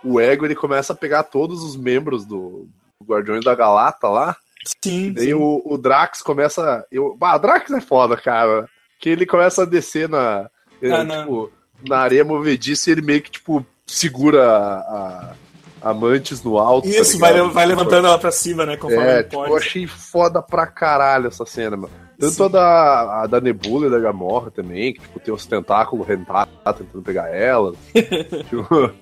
[0.05, 2.69] o Ego ele começa a pegar todos os membros do,
[3.01, 4.37] do Guardiões da Galata lá,
[4.85, 5.07] Sim.
[5.07, 5.33] e daí sim.
[5.35, 6.87] o, o Drax começa.
[6.93, 8.69] Eu, ah, o Drax é foda, cara.
[9.01, 10.51] Que ele começa a descer na.
[10.83, 11.21] eh, Ah, não.
[11.23, 11.53] tipo,
[11.89, 15.35] na areia movediça e ele meio que, tipo, segura a, a,
[15.83, 16.89] a Mantis no alto.
[16.91, 17.51] tá Isso, vai, ligado?
[17.53, 18.77] vai levantando ela pra cima, né?
[18.77, 21.91] Conforme É, tipo, eu achei foda pra caralho essa cena, mano.
[22.19, 22.45] Tanto Sim.
[22.45, 26.53] a da, a da Nebula e da Gamorra também, que tipo, tem os tentáculos rentados
[26.65, 27.73] tentando pegar ela.
[28.49, 28.93] Tipo,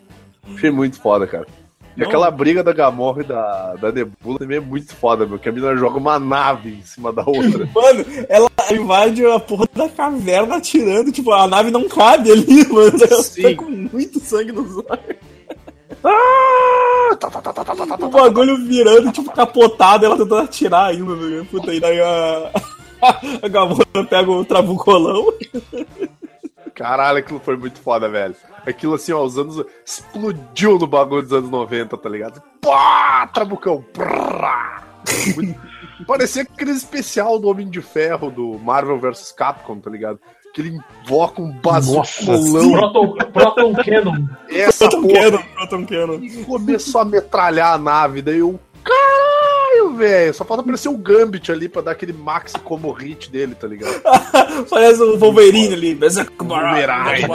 [0.54, 1.46] achei muito foda, cara.
[1.96, 2.06] E Não.
[2.06, 5.38] aquela briga da Gamorra e da, da Nebula também é muito foda, meu.
[5.38, 7.68] Que a menina joga uma nave em cima da outra.
[7.74, 12.96] Mano, ela invade a porra da caverna atirando, tipo, a nave não cabe ali, mano.
[13.02, 13.42] Ela Sim.
[13.42, 15.16] tá com muito sangue nos olhos.
[16.04, 17.16] Ah!
[17.16, 20.86] Tá, tá, tá, tá, tá, tá, tá, O bagulho virando, tipo, capotado, ela tentando atirar
[20.90, 21.44] ainda, meu.
[21.46, 22.50] Puta, e daí a.
[23.42, 25.32] A Gamora pega o trabucolão.
[26.74, 28.36] Caralho, aquilo foi muito foda, velho.
[28.66, 29.64] Aquilo assim, ó, os anos.
[29.84, 32.42] Explodiu no bagulho dos anos 90, tá ligado?
[32.60, 33.26] Pá!
[33.32, 33.82] Trabucão!
[33.92, 34.82] Prá!
[35.34, 35.58] Muito-
[36.06, 40.18] Parecia aquele especial do Homem de Ferro do Marvel vs Capcom, tá ligado?
[40.52, 42.72] Que ele invoca um bazucolão.
[42.72, 44.26] Proton, Proton Cannon.
[44.48, 45.20] Essa Proton porra.
[45.20, 46.14] Cannon, Proton Cannon.
[46.14, 48.20] E começou a metralhar a nave.
[48.22, 48.58] Daí eu.
[48.82, 50.34] Caralho, velho!
[50.34, 54.00] Só falta aparecer o Gambit ali pra dar aquele maxi como hit dele, tá ligado?
[54.68, 55.94] Parece o Wolverine ali.
[55.94, 57.28] Berserk Wolverine.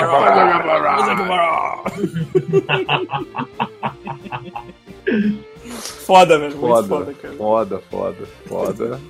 [6.06, 6.56] Foda, velho.
[6.58, 7.34] Muito Foda, foda, cara.
[7.36, 9.02] foda, foda, foda.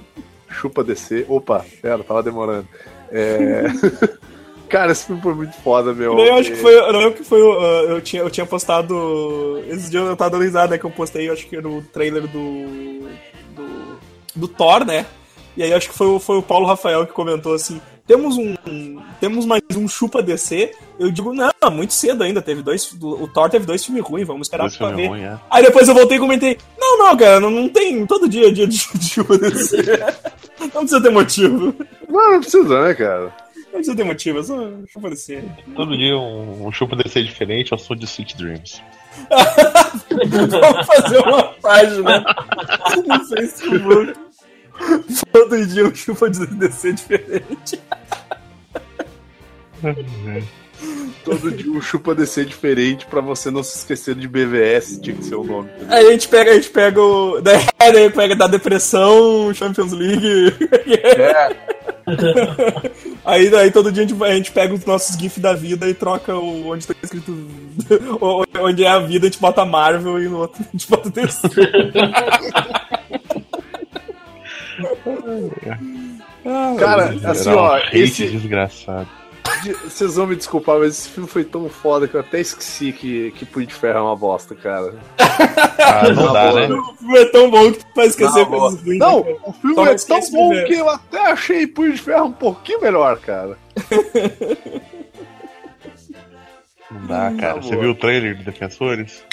[0.50, 1.26] Chupa descer.
[1.28, 2.68] Opa, pera, tava demorando.
[3.12, 3.64] É...
[4.68, 6.18] Cara, esse filme foi muito foda, meu.
[6.18, 9.62] Eu acho que É, foi, eu lembro que foi, ah, eu tinha, eu tinha postado,
[9.70, 12.24] esses dias eu tava dando risada, né, que eu postei, eu acho que no trailer
[12.24, 13.08] do,
[13.56, 13.98] do,
[14.36, 15.06] do Thor, né,
[15.56, 18.38] e aí eu acho que foi, o- foi o Paulo Rafael que comentou assim, temos
[18.38, 22.92] um, um- temos mais um chupa DC, eu digo, não, muito cedo ainda, teve dois,
[23.00, 25.08] o Thor teve dois filmes ruins, vamos esperar Esse pra ver.
[25.08, 25.38] ruim, é.
[25.50, 28.52] Aí depois eu voltei e comentei, não, não, cara, não, não tem, todo dia é
[28.52, 29.78] dia de, de chupa DC,
[30.60, 31.74] não precisa ter motivo,
[32.16, 33.34] Não, não precisa, né, cara?
[33.56, 35.44] não precisa ter motivo, é só chupa DC.
[35.76, 38.82] Todo dia um, um chupa DC diferente ao som de Sweet Dreams.
[40.10, 42.26] Vamos fazer uma página
[43.06, 44.14] no Facebook.
[45.32, 47.82] Todo dia um chupa de DC diferente.
[51.24, 55.24] Todo dia um chupa descer diferente pra você não se esquecer de BVS, tinha que
[55.26, 55.70] ser o nome.
[55.90, 57.42] Aí a gente pega, a gente pega o.
[57.42, 60.54] Daí, daí pega da depressão, Champions League.
[60.88, 61.56] É,
[63.26, 65.90] Aí, daí todo dia a gente, vai- a gente pega os nossos GIFs da vida
[65.90, 67.36] e troca o, onde tá escrito.
[68.62, 71.48] onde é a vida, a gente bota Marvel e no outro a gente bota DC.
[76.48, 79.08] Ah, cara, assim, ó, esse, desgraçado.
[79.84, 83.32] Vocês vão me desculpar, mas esse filme foi tão foda que eu até esqueci que,
[83.32, 84.94] que Punho de Ferro é uma bosta, cara.
[85.18, 86.68] Ah, não dá, boa.
[86.68, 86.74] né?
[86.76, 88.62] O filme é tão bom que tu vai esquecer boa.
[88.70, 89.00] coisas ruins.
[89.00, 89.36] né, Não, cara?
[89.46, 92.32] o filme Só é não tão bom que eu até achei Punho de Ferro um
[92.32, 93.58] pouquinho melhor, cara.
[96.92, 97.56] Não dá, cara.
[97.56, 97.82] Na Você boa.
[97.82, 99.24] viu o trailer de Defensores?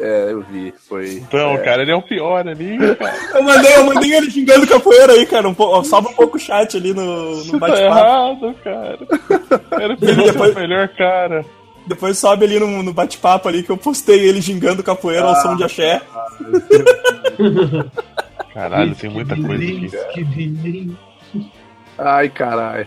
[0.00, 1.14] É, eu vi, foi.
[1.14, 3.14] Então, é, cara, ele é o pior ali, cara.
[3.34, 5.48] Eu mandei, eu mandei ele xingando capoeira aí, cara.
[5.48, 5.82] Um po...
[5.84, 7.82] Sobe um pouco o chat ali no, no tá bate-papo.
[7.82, 8.98] errado, cara.
[9.82, 11.44] Era Depois- o melhor cara.
[11.86, 15.56] Depois sobe ali no, no bate-papo ali que eu postei ele xingando capoeira ao som
[15.56, 16.02] de axé.
[18.52, 20.96] Caralho, tem muita coisa aqui.
[21.96, 22.86] Ai, caralho.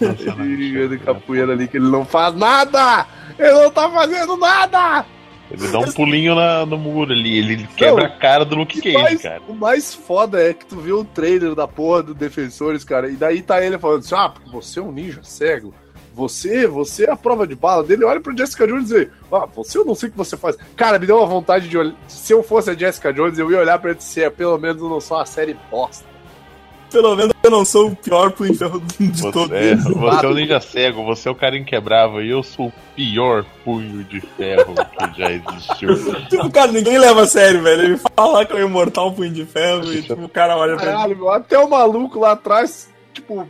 [0.00, 3.06] Ele não, ligando capoeira ali que ele não faz nada!
[3.38, 5.06] Ele não tá fazendo nada!
[5.50, 8.94] Ele dá um pulinho na- no muro ali, ele quebra a cara do Luke Cage,
[9.02, 9.40] mais- cara.
[9.48, 13.16] o mais foda é que tu viu o trailer da porra do Defensores, cara, e
[13.16, 15.72] daí tá ele falando assim: ah, porque você é um ninja cego,
[16.14, 18.04] você, você é a prova de bala dele.
[18.04, 20.56] Olha pro Jessica Jones e diz, ah, você eu não sei o que você faz.
[20.76, 21.94] Cara, me deu uma vontade de olhar.
[22.08, 24.82] Se eu fosse a Jessica Jones, eu ia olhar pra ele e dizer, pelo menos
[24.82, 26.04] eu não sou uma série bosta.
[26.90, 29.48] Pelo menos eu não sou o pior punho de ferro de todos.
[29.48, 32.68] Você, é, você é o ninja cego, você é o cara inquebrável e eu sou
[32.68, 35.88] o pior punho de ferro que já existiu.
[36.28, 37.82] Tipo, cara, ninguém leva a sério, velho.
[37.82, 40.84] Ele fala que é o imortal punho de ferro e tipo, o cara olha pra
[40.84, 40.92] ele.
[40.92, 43.46] Caralho, meu, até o maluco lá atrás, tipo,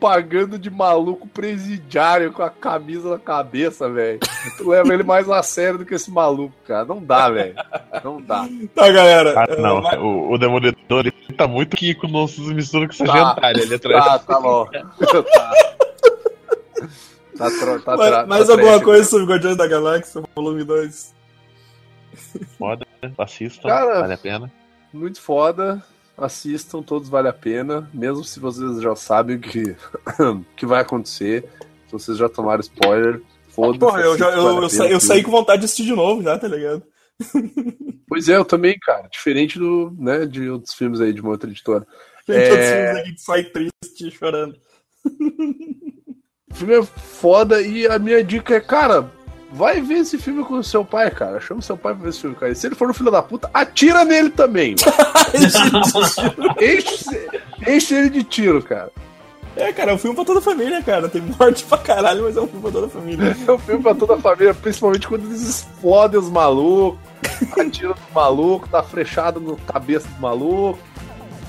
[0.00, 4.18] pagando de maluco presidiário com a camisa na cabeça, velho.
[4.56, 6.84] Tu leva ele mais a sério do que esse maluco, cara.
[6.86, 7.54] Não dá, velho.
[8.02, 8.48] Não dá.
[8.74, 9.34] Tá, galera.
[9.36, 13.12] Ah, não, mas- o, o Demolidor ele tá muito aqui com nossos misturas com essa
[13.12, 13.18] Tá.
[13.34, 14.04] gentalha ali atrás.
[14.04, 14.66] Tá, tá bom.
[14.66, 15.52] tá.
[17.36, 17.96] Tá, tro- tá,
[18.26, 21.14] mais, tá alguma trash, coisa sobre Guardiões da Galáxia, volume 2?
[22.58, 22.86] Foda,
[23.16, 24.52] assistam, Cara, vale a pena.
[24.92, 25.82] Muito foda.
[26.20, 27.88] Assistam, todos vale a pena.
[27.94, 29.74] Mesmo se vocês já sabem o que,
[30.56, 31.44] que vai acontecer.
[31.86, 33.78] Se vocês já tomaram spoiler, foda-se.
[33.78, 36.22] Porra, eu, já, eu, vale eu, sa- eu saí com vontade de assistir de novo
[36.22, 36.82] já, tá ligado?
[38.12, 39.06] Pois é, eu também, cara.
[39.06, 41.86] Diferente do, né, de outros filmes aí de uma outra editora.
[42.26, 42.48] Tem É.
[42.48, 44.56] todos os filmes aqui que sai triste, chorando.
[46.50, 49.08] O filme é foda e a minha dica é, cara,
[49.52, 51.40] vai ver esse filme com o seu pai, cara.
[51.40, 52.52] Chama o seu pai pra ver esse filme, cara.
[52.52, 54.74] E se ele for um filho da puta, atira nele também.
[56.60, 57.28] enche,
[57.66, 58.90] enche ele de tiro, cara.
[59.56, 61.08] é, cara, é um filme pra toda a família, cara.
[61.08, 63.36] Tem morte pra caralho, mas é um filme pra toda a família.
[63.46, 66.98] É um filme pra toda a família, principalmente quando eles explodem os malucos,
[67.58, 70.78] atiram no maluco, dá frechada no cabeça do maluco,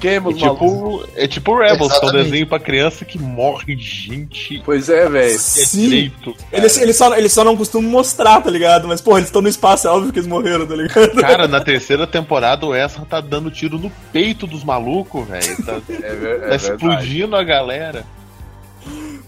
[0.08, 4.90] É tipo, é tipo Rebels, que é um desenho pra criança que morre gente Pois
[4.90, 5.30] é, velho.
[5.30, 5.82] que é Sim.
[5.90, 6.36] direito.
[6.52, 8.88] Eles, eles, só, eles só não costumam mostrar, tá ligado?
[8.88, 11.16] Mas, porra, eles estão no espaço, é óbvio que eles morreram, tá ligado?
[11.22, 15.64] Cara, na terceira temporada o Ezra tá dando tiro no peito dos malucos, velho.
[15.66, 16.56] Tá, É, tá é verdade.
[16.56, 18.06] explodindo a galera.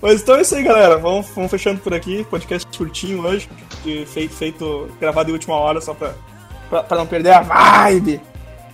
[0.01, 0.97] Mas então é isso aí, galera.
[0.97, 2.26] Vamos, vamos fechando por aqui.
[2.30, 3.47] Podcast curtinho hoje.
[3.86, 6.13] de- feito, feito, gravado em última hora só pra,
[6.69, 8.19] pra, pra não perder a vibe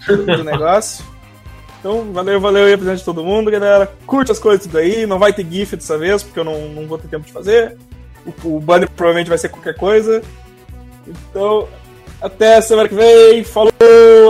[0.08, 1.06] do negócio.
[1.80, 3.91] Então, valeu, valeu aí a presença de todo mundo, galera.
[4.05, 5.05] Curte as coisas tudo aí.
[5.05, 7.77] Não vai ter GIF dessa vez, porque eu não, não vou ter tempo de fazer.
[8.25, 10.21] O, o banner provavelmente vai ser qualquer coisa.
[11.07, 11.67] Então,
[12.21, 13.43] até semana que vem.
[13.43, 13.71] Falou,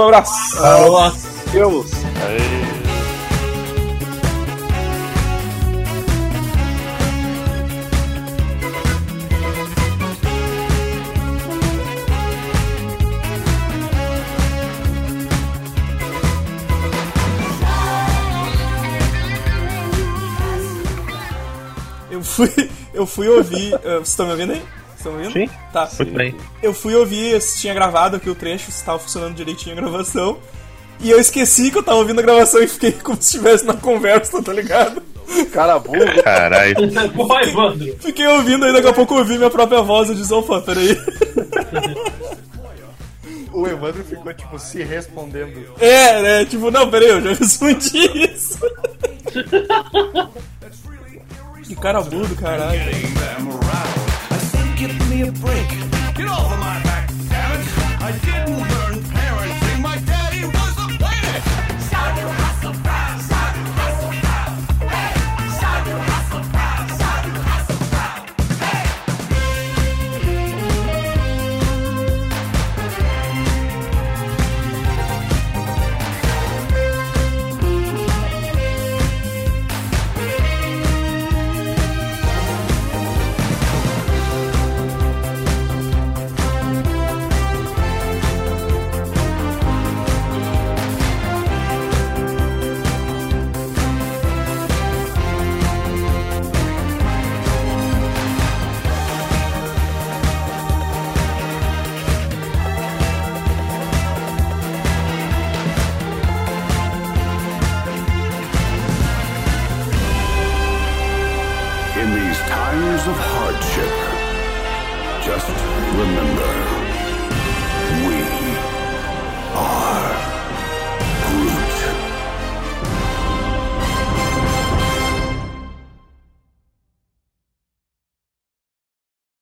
[0.03, 0.57] abraço.
[1.51, 1.89] Deus.
[22.19, 23.73] Eu fui, eu fui ouvir.
[23.73, 24.59] eh, Vocês estão me ouvindo aí?
[24.59, 25.33] Vocês estão me ouvindo?
[25.33, 25.49] Sim.
[25.71, 25.89] Tá.
[25.99, 26.35] Muito bem.
[26.61, 30.37] Eu fui ouvir se tinha gravado aqui o trecho, se tava funcionando direitinho a gravação.
[30.99, 33.73] E eu esqueci que eu tava ouvindo a gravação e fiquei como se estivesse na
[33.73, 35.01] conversa, tá ligado?
[35.53, 35.99] Cara burro.
[36.23, 36.75] Caralho.
[37.15, 37.95] Porra, Evandro.
[38.01, 40.97] Fiquei ouvindo aí, daqui a pouco eu ouvi minha própria voz e disse, opa, peraí.
[43.51, 45.73] O Evandro ficou, tipo, se respondendo.
[45.79, 46.45] É, né?
[46.45, 47.97] Tipo, não, peraí, eu já respondi
[48.31, 48.59] isso.
[51.69, 52.79] que cara burro, caralho.
[55.07, 55.69] Me a break.
[56.15, 57.67] Get off of my back, damn it.
[58.01, 59.08] I didn't learn